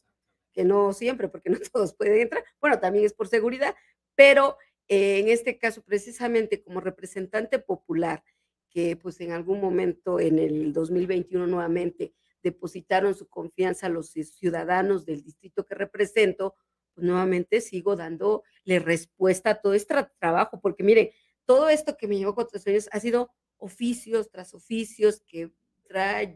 que 0.53 0.65
no 0.65 0.93
siempre, 0.93 1.29
porque 1.29 1.51
no 1.51 1.59
todos 1.73 1.95
pueden 1.95 2.23
entrar, 2.23 2.45
bueno, 2.61 2.79
también 2.79 3.05
es 3.05 3.13
por 3.13 3.29
seguridad, 3.29 3.75
pero 4.15 4.57
eh, 4.89 5.19
en 5.19 5.29
este 5.29 5.59
caso 5.59 5.83
precisamente 5.83 6.63
como 6.63 6.81
representante 6.81 7.59
popular, 7.59 8.25
que 8.71 8.97
pues 8.97 9.21
en 9.21 9.33
algún 9.33 9.61
momento 9.61 10.19
en 10.19 10.39
el 10.39 10.73
2021 10.73 11.47
nuevamente 11.47 12.15
depositaron 12.43 13.15
su 13.15 13.29
confianza 13.29 13.87
a 13.87 13.91
los 13.91 14.11
ciudadanos 14.11 15.05
del 15.05 15.23
distrito 15.23 15.67
que 15.67 15.75
represento, 15.75 16.57
pues 16.95 17.07
nuevamente 17.07 17.61
sigo 17.61 17.97
dándole 17.97 18.43
respuesta 18.81 19.51
a 19.51 19.61
todo 19.61 19.75
este 19.75 19.95
trabajo, 20.19 20.61
porque 20.61 20.83
miren, 20.83 21.11
todo 21.45 21.69
esto 21.69 21.97
que 21.97 22.09
me 22.09 22.17
llevó 22.17 22.35
cuatro 22.35 22.61
años 22.67 22.89
ha 22.93 23.01
sido 23.01 23.31
oficios 23.59 24.31
tras 24.31 24.55
oficios 24.55 25.23
que 25.27 25.53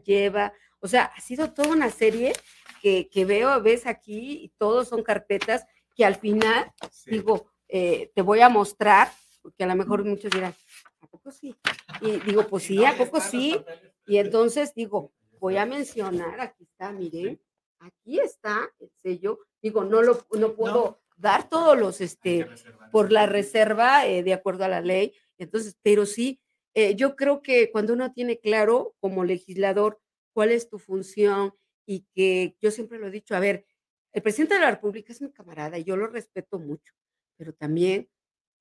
lleva, 0.03 0.53
o 0.79 0.87
sea, 0.87 1.05
ha 1.05 1.21
sido 1.21 1.51
toda 1.51 1.69
una 1.69 1.89
serie 1.89 2.33
que, 2.81 3.09
que 3.09 3.25
veo, 3.25 3.61
ves 3.61 3.85
aquí, 3.85 4.43
y 4.43 4.49
todos 4.57 4.87
son 4.87 5.03
carpetas 5.03 5.65
que 5.95 6.05
al 6.05 6.15
final, 6.15 6.71
digo, 7.05 7.51
eh, 7.67 8.11
te 8.13 8.21
voy 8.21 8.41
a 8.41 8.49
mostrar, 8.49 9.11
porque 9.41 9.63
a 9.63 9.67
lo 9.67 9.75
mejor 9.75 10.05
muchos 10.05 10.31
dirán, 10.31 10.53
¿a 11.01 11.07
poco 11.07 11.31
sí? 11.31 11.55
Y 12.01 12.19
digo, 12.19 12.47
pues 12.47 12.63
sí, 12.63 12.85
¿a 12.85 12.95
poco 12.95 13.19
sí? 13.19 13.59
Y 14.05 14.17
entonces 14.17 14.73
digo, 14.75 15.11
voy 15.39 15.57
a 15.57 15.65
mencionar, 15.65 16.39
aquí 16.39 16.63
está, 16.63 16.91
miren, 16.91 17.41
aquí 17.79 18.19
está 18.19 18.69
el 18.79 18.91
sello, 19.01 19.39
digo, 19.61 19.83
no 19.83 20.01
lo 20.01 20.25
no 20.37 20.53
puedo 20.53 21.01
dar 21.17 21.49
todos 21.49 21.77
los, 21.77 21.99
este, 21.99 22.47
por 22.91 23.11
la 23.11 23.25
reserva, 23.25 24.05
eh, 24.05 24.21
de 24.21 24.33
acuerdo 24.33 24.63
a 24.63 24.69
la 24.69 24.81
ley, 24.81 25.13
entonces, 25.37 25.77
pero 25.81 26.05
sí, 26.05 26.39
eh, 26.79 26.93
yo 26.95 27.15
creo 27.15 27.41
que 27.41 27.71
cuando 27.71 27.93
uno 27.93 28.13
tiene 28.13 28.39
claro 28.39 28.93
como 28.99 29.23
legislador 29.23 29.99
cuál 30.31 30.51
es 30.51 30.69
tu 30.69 30.77
función 30.77 31.55
y 31.87 32.05
que 32.13 32.55
yo 32.61 32.69
siempre 32.69 32.99
lo 32.99 33.07
he 33.07 33.11
dicho, 33.11 33.35
a 33.35 33.39
ver, 33.39 33.65
el 34.13 34.21
presidente 34.21 34.53
de 34.53 34.59
la 34.59 34.69
República 34.69 35.11
es 35.11 35.19
mi 35.19 35.31
camarada 35.31 35.79
y 35.79 35.83
yo 35.83 35.97
lo 35.97 36.05
respeto 36.05 36.59
mucho, 36.59 36.93
pero 37.35 37.51
también 37.51 38.07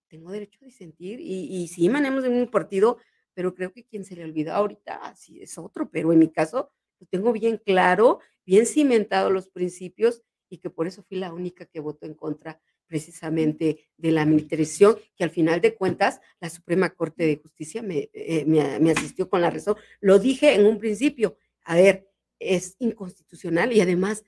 tengo 0.08 0.30
derecho 0.30 0.58
a 0.62 0.64
disentir 0.64 1.20
y, 1.20 1.54
y 1.54 1.68
sí 1.68 1.90
manemos 1.90 2.24
en 2.24 2.32
un 2.32 2.50
partido, 2.50 2.96
pero 3.34 3.54
creo 3.54 3.70
que 3.70 3.84
quien 3.84 4.02
se 4.02 4.16
le 4.16 4.24
olvida 4.24 4.56
ahorita 4.56 5.14
sí 5.14 5.42
es 5.42 5.58
otro, 5.58 5.90
pero 5.90 6.10
en 6.10 6.18
mi 6.18 6.32
caso 6.32 6.72
lo 6.98 7.06
tengo 7.08 7.34
bien 7.34 7.58
claro, 7.58 8.20
bien 8.46 8.64
cimentado 8.64 9.28
los 9.28 9.50
principios 9.50 10.22
y 10.48 10.56
que 10.56 10.70
por 10.70 10.86
eso 10.86 11.02
fui 11.02 11.18
la 11.18 11.34
única 11.34 11.66
que 11.66 11.80
votó 11.80 12.06
en 12.06 12.14
contra 12.14 12.62
precisamente 12.86 13.88
de 13.96 14.10
la 14.10 14.24
militarización, 14.24 14.96
que 15.16 15.24
al 15.24 15.30
final 15.30 15.60
de 15.60 15.74
cuentas 15.74 16.20
la 16.40 16.48
Suprema 16.48 16.90
Corte 16.90 17.26
de 17.26 17.36
Justicia 17.36 17.82
me, 17.82 18.10
eh, 18.12 18.44
me, 18.46 18.90
asistió 18.90 19.28
con 19.28 19.40
la 19.40 19.50
razón. 19.50 19.76
Lo 20.00 20.18
dije 20.18 20.54
en 20.54 20.66
un 20.66 20.78
principio, 20.78 21.36
a 21.64 21.76
ver, 21.76 22.08
es 22.38 22.76
inconstitucional 22.78 23.72
y 23.72 23.80
además, 23.80 24.24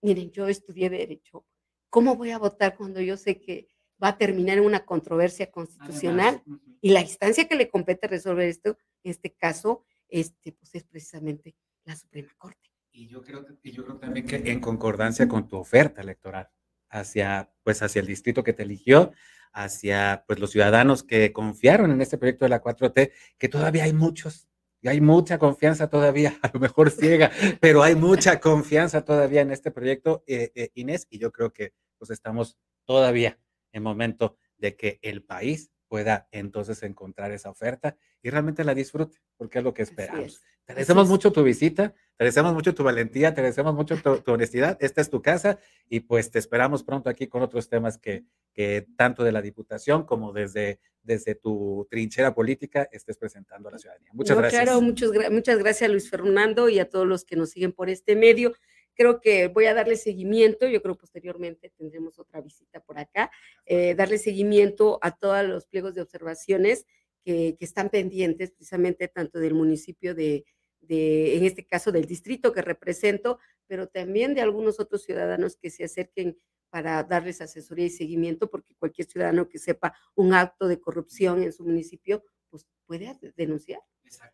miren, 0.00 0.30
yo 0.30 0.48
estudié 0.48 0.90
derecho. 0.90 1.46
¿Cómo 1.88 2.16
voy 2.16 2.30
a 2.30 2.38
votar 2.38 2.76
cuando 2.76 3.00
yo 3.00 3.16
sé 3.16 3.40
que 3.40 3.68
va 4.02 4.08
a 4.08 4.18
terminar 4.18 4.58
en 4.58 4.64
una 4.64 4.84
controversia 4.84 5.50
constitucional? 5.50 6.42
y 6.80 6.90
la 6.90 7.00
instancia 7.00 7.46
que 7.46 7.54
le 7.54 7.70
compete 7.70 8.08
resolver 8.08 8.48
esto, 8.48 8.76
este 9.04 9.32
caso, 9.32 9.84
este, 10.08 10.52
pues 10.52 10.74
es 10.74 10.82
precisamente 10.82 11.54
la 11.84 11.94
Suprema 11.94 12.32
Corte. 12.36 12.70
Y 12.90 13.06
yo 13.06 13.22
creo, 13.22 13.46
y 13.62 13.70
yo 13.70 13.84
creo 13.84 13.98
también 13.98 14.26
que 14.26 14.36
en 14.36 14.60
concordancia 14.60 15.28
con 15.28 15.48
tu 15.48 15.56
oferta 15.56 16.02
electoral 16.02 16.50
hacia, 16.92 17.50
pues, 17.64 17.82
hacia 17.82 18.00
el 18.00 18.06
distrito 18.06 18.44
que 18.44 18.52
te 18.52 18.62
eligió, 18.62 19.12
hacia 19.52 20.24
pues, 20.26 20.38
los 20.38 20.50
ciudadanos 20.50 21.02
que 21.02 21.32
confiaron 21.32 21.90
en 21.90 22.00
este 22.00 22.18
proyecto 22.18 22.44
de 22.44 22.50
la 22.50 22.62
4T, 22.62 23.12
que 23.38 23.48
todavía 23.48 23.84
hay 23.84 23.92
muchos, 23.92 24.48
y 24.80 24.88
hay 24.88 25.00
mucha 25.00 25.38
confianza 25.38 25.88
todavía, 25.88 26.38
a 26.42 26.50
lo 26.52 26.60
mejor 26.60 26.90
ciega, 26.90 27.30
pero 27.60 27.82
hay 27.82 27.94
mucha 27.94 28.38
confianza 28.40 29.04
todavía 29.04 29.40
en 29.40 29.50
este 29.50 29.70
proyecto, 29.70 30.22
eh, 30.26 30.52
eh, 30.54 30.70
Inés, 30.74 31.06
y 31.10 31.18
yo 31.18 31.32
creo 31.32 31.52
que 31.52 31.72
pues 31.98 32.10
estamos 32.10 32.58
todavía 32.84 33.38
en 33.72 33.82
momento 33.82 34.36
de 34.58 34.76
que 34.76 34.98
el 35.02 35.22
país 35.22 35.70
pueda 35.88 36.28
entonces 36.30 36.82
encontrar 36.82 37.32
esa 37.32 37.50
oferta 37.50 37.96
y 38.22 38.30
realmente 38.30 38.64
la 38.64 38.74
disfrute, 38.74 39.18
porque 39.36 39.58
es 39.58 39.64
lo 39.64 39.72
que 39.72 39.82
esperamos. 39.82 40.42
Te 40.64 40.72
agradecemos 40.72 41.08
mucho 41.08 41.32
tu 41.32 41.42
visita, 41.42 41.90
te 41.90 42.24
agradecemos 42.24 42.54
mucho 42.54 42.74
tu 42.74 42.84
valentía, 42.84 43.34
te 43.34 43.40
agradecemos 43.40 43.74
mucho 43.74 43.96
tu, 43.96 44.32
honestidad. 44.32 44.78
Esta 44.80 45.00
es 45.00 45.10
tu 45.10 45.20
casa 45.20 45.58
y 45.88 46.00
pues 46.00 46.30
te 46.30 46.38
esperamos 46.38 46.84
pronto 46.84 47.10
aquí 47.10 47.26
con 47.26 47.42
otros 47.42 47.68
temas 47.68 47.98
que, 47.98 48.24
que 48.52 48.86
tanto 48.96 49.24
de 49.24 49.32
la 49.32 49.42
Diputación 49.42 50.04
como 50.04 50.32
desde, 50.32 50.78
desde 51.02 51.34
tu 51.34 51.86
trinchera 51.90 52.32
política 52.34 52.88
estés 52.92 53.18
presentando 53.18 53.68
a 53.68 53.72
la 53.72 53.78
ciudadanía. 53.78 54.10
Muchas 54.12 54.38
gracias. 54.38 54.62
Claro, 54.62 54.80
muchas, 54.80 55.10
muchas 55.30 55.58
gracias 55.58 55.90
Luis 55.90 56.08
Fernando 56.08 56.68
y 56.68 56.78
a 56.78 56.88
todos 56.88 57.06
los 57.08 57.24
que 57.24 57.34
nos 57.34 57.50
siguen 57.50 57.72
por 57.72 57.90
este 57.90 58.14
medio 58.14 58.52
creo 58.94 59.20
que 59.20 59.48
voy 59.48 59.66
a 59.66 59.74
darle 59.74 59.96
seguimiento, 59.96 60.66
yo 60.68 60.82
creo 60.82 60.96
posteriormente 60.96 61.72
tendremos 61.76 62.18
otra 62.18 62.40
visita 62.40 62.80
por 62.80 62.98
acá, 62.98 63.30
eh, 63.66 63.94
darle 63.94 64.18
seguimiento 64.18 64.98
a 65.02 65.16
todos 65.16 65.44
los 65.46 65.66
pliegos 65.66 65.94
de 65.94 66.02
observaciones 66.02 66.86
que, 67.24 67.56
están 67.60 67.90
pendientes 67.90 68.50
precisamente 68.50 69.08
tanto 69.08 69.38
del 69.38 69.54
municipio 69.54 70.14
de, 70.14 70.44
de, 70.80 71.36
en 71.36 71.44
este 71.44 71.64
caso 71.64 71.92
del 71.92 72.06
distrito 72.06 72.52
que 72.52 72.62
represento, 72.62 73.38
pero 73.66 73.86
también 73.86 74.34
de 74.34 74.40
algunos 74.40 74.80
otros 74.80 75.02
ciudadanos 75.02 75.56
que 75.56 75.70
se 75.70 75.84
acerquen 75.84 76.38
para 76.70 77.02
darles 77.04 77.40
asesoría 77.40 77.86
y 77.86 77.90
seguimiento, 77.90 78.48
porque 78.48 78.74
cualquier 78.76 79.06
ciudadano 79.06 79.48
que 79.48 79.58
sepa 79.58 79.94
un 80.14 80.32
acto 80.32 80.68
de 80.68 80.80
corrupción 80.80 81.42
en 81.42 81.52
su 81.52 81.64
municipio, 81.64 82.24
pues 82.48 82.66
puede 82.86 83.14
denunciar. 83.36 83.80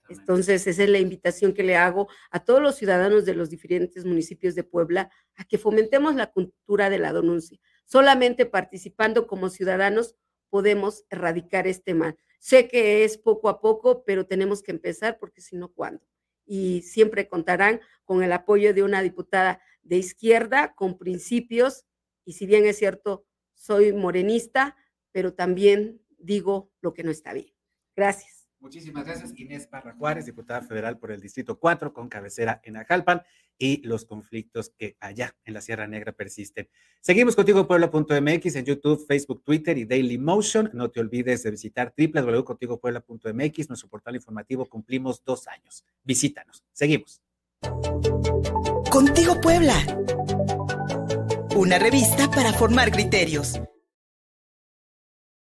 Entonces, 0.09 0.67
esa 0.67 0.83
es 0.83 0.89
la 0.89 0.99
invitación 0.99 1.53
que 1.53 1.63
le 1.63 1.77
hago 1.77 2.09
a 2.31 2.45
todos 2.45 2.61
los 2.61 2.77
ciudadanos 2.77 3.25
de 3.25 3.35
los 3.35 3.51
diferentes 3.51 4.05
municipios 4.05 4.55
de 4.55 4.65
Puebla 4.65 5.11
a 5.37 5.45
que 5.45 5.59
fomentemos 5.59 6.15
la 6.15 6.33
cultura 6.33 6.91
de 6.91 6.99
la 6.99 7.13
denuncia. 7.13 7.59
Solamente 7.85 8.47
participando 8.47 9.27
como 9.27 9.51
ciudadanos 9.51 10.17
podemos 10.51 11.05
erradicar 11.11 11.67
este 11.67 11.95
mal. 11.95 12.17
Sé 12.39 12.69
que 12.69 13.05
es 13.05 13.19
poco 13.19 13.49
a 13.49 13.61
poco, 13.61 14.05
pero 14.05 14.27
tenemos 14.27 14.63
que 14.63 14.71
empezar 14.73 15.19
porque 15.19 15.41
si 15.41 15.57
no, 15.57 15.73
¿cuándo? 15.73 16.07
Y 16.47 16.83
siempre 16.83 17.29
contarán 17.29 17.81
con 18.05 18.23
el 18.23 18.33
apoyo 18.33 18.73
de 18.75 18.83
una 18.83 19.03
diputada 19.03 19.61
de 19.83 19.97
izquierda, 19.97 20.75
con 20.75 20.99
principios, 20.99 21.85
y 22.25 22.35
si 22.35 22.47
bien 22.47 22.67
es 22.67 22.79
cierto, 22.79 23.27
soy 23.55 23.93
morenista, 23.93 24.77
pero 25.13 25.35
también 25.35 26.01
digo 26.19 26.71
lo 26.81 26.95
que 26.95 27.03
no 27.03 27.11
está 27.11 27.33
bien. 27.33 27.53
Gracias. 27.97 28.38
Muchísimas 28.61 29.07
gracias, 29.07 29.33
Inés 29.39 29.67
Parra 29.67 29.95
Juárez, 29.95 30.27
diputada 30.27 30.63
federal 30.63 30.99
por 30.99 31.13
el 31.13 31.21
Distrito 31.21 31.59
4, 31.59 31.93
con 31.93 32.09
cabecera 32.09 32.61
en 32.65 32.77
Ajalpan, 32.77 33.23
y 33.57 33.83
los 33.87 34.05
conflictos 34.05 34.71
que 34.77 34.97
allá 35.01 35.37
en 35.45 35.55
la 35.55 35.61
Sierra 35.61 35.87
Negra 35.87 36.13
persisten. 36.13 36.69
Seguimos 37.01 37.37
contigo, 37.37 37.67
Puebla.mx, 37.67 38.57
en 38.57 38.65
YouTube, 38.65 39.05
Facebook, 39.07 39.43
Twitter 39.45 39.79
y 39.79 39.85
Daily 39.85 40.19
Motion. 40.19 40.71
No 40.75 40.91
te 40.91 41.01
olvides 41.01 41.43
de 41.43 41.51
visitar 41.51 41.95
www.contigopuebla.mx, 41.97 43.69
nuestro 43.69 43.89
portal 43.89 44.17
informativo. 44.17 44.67
Cumplimos 44.67 45.25
dos 45.25 45.47
años. 45.49 45.85
Visítanos. 46.05 46.65
Seguimos. 46.73 47.21
Contigo 48.91 49.41
Puebla. 49.41 49.75
Una 51.57 51.79
revista 51.79 52.31
para 52.31 52.53
formar 52.53 52.91
criterios. 52.93 53.61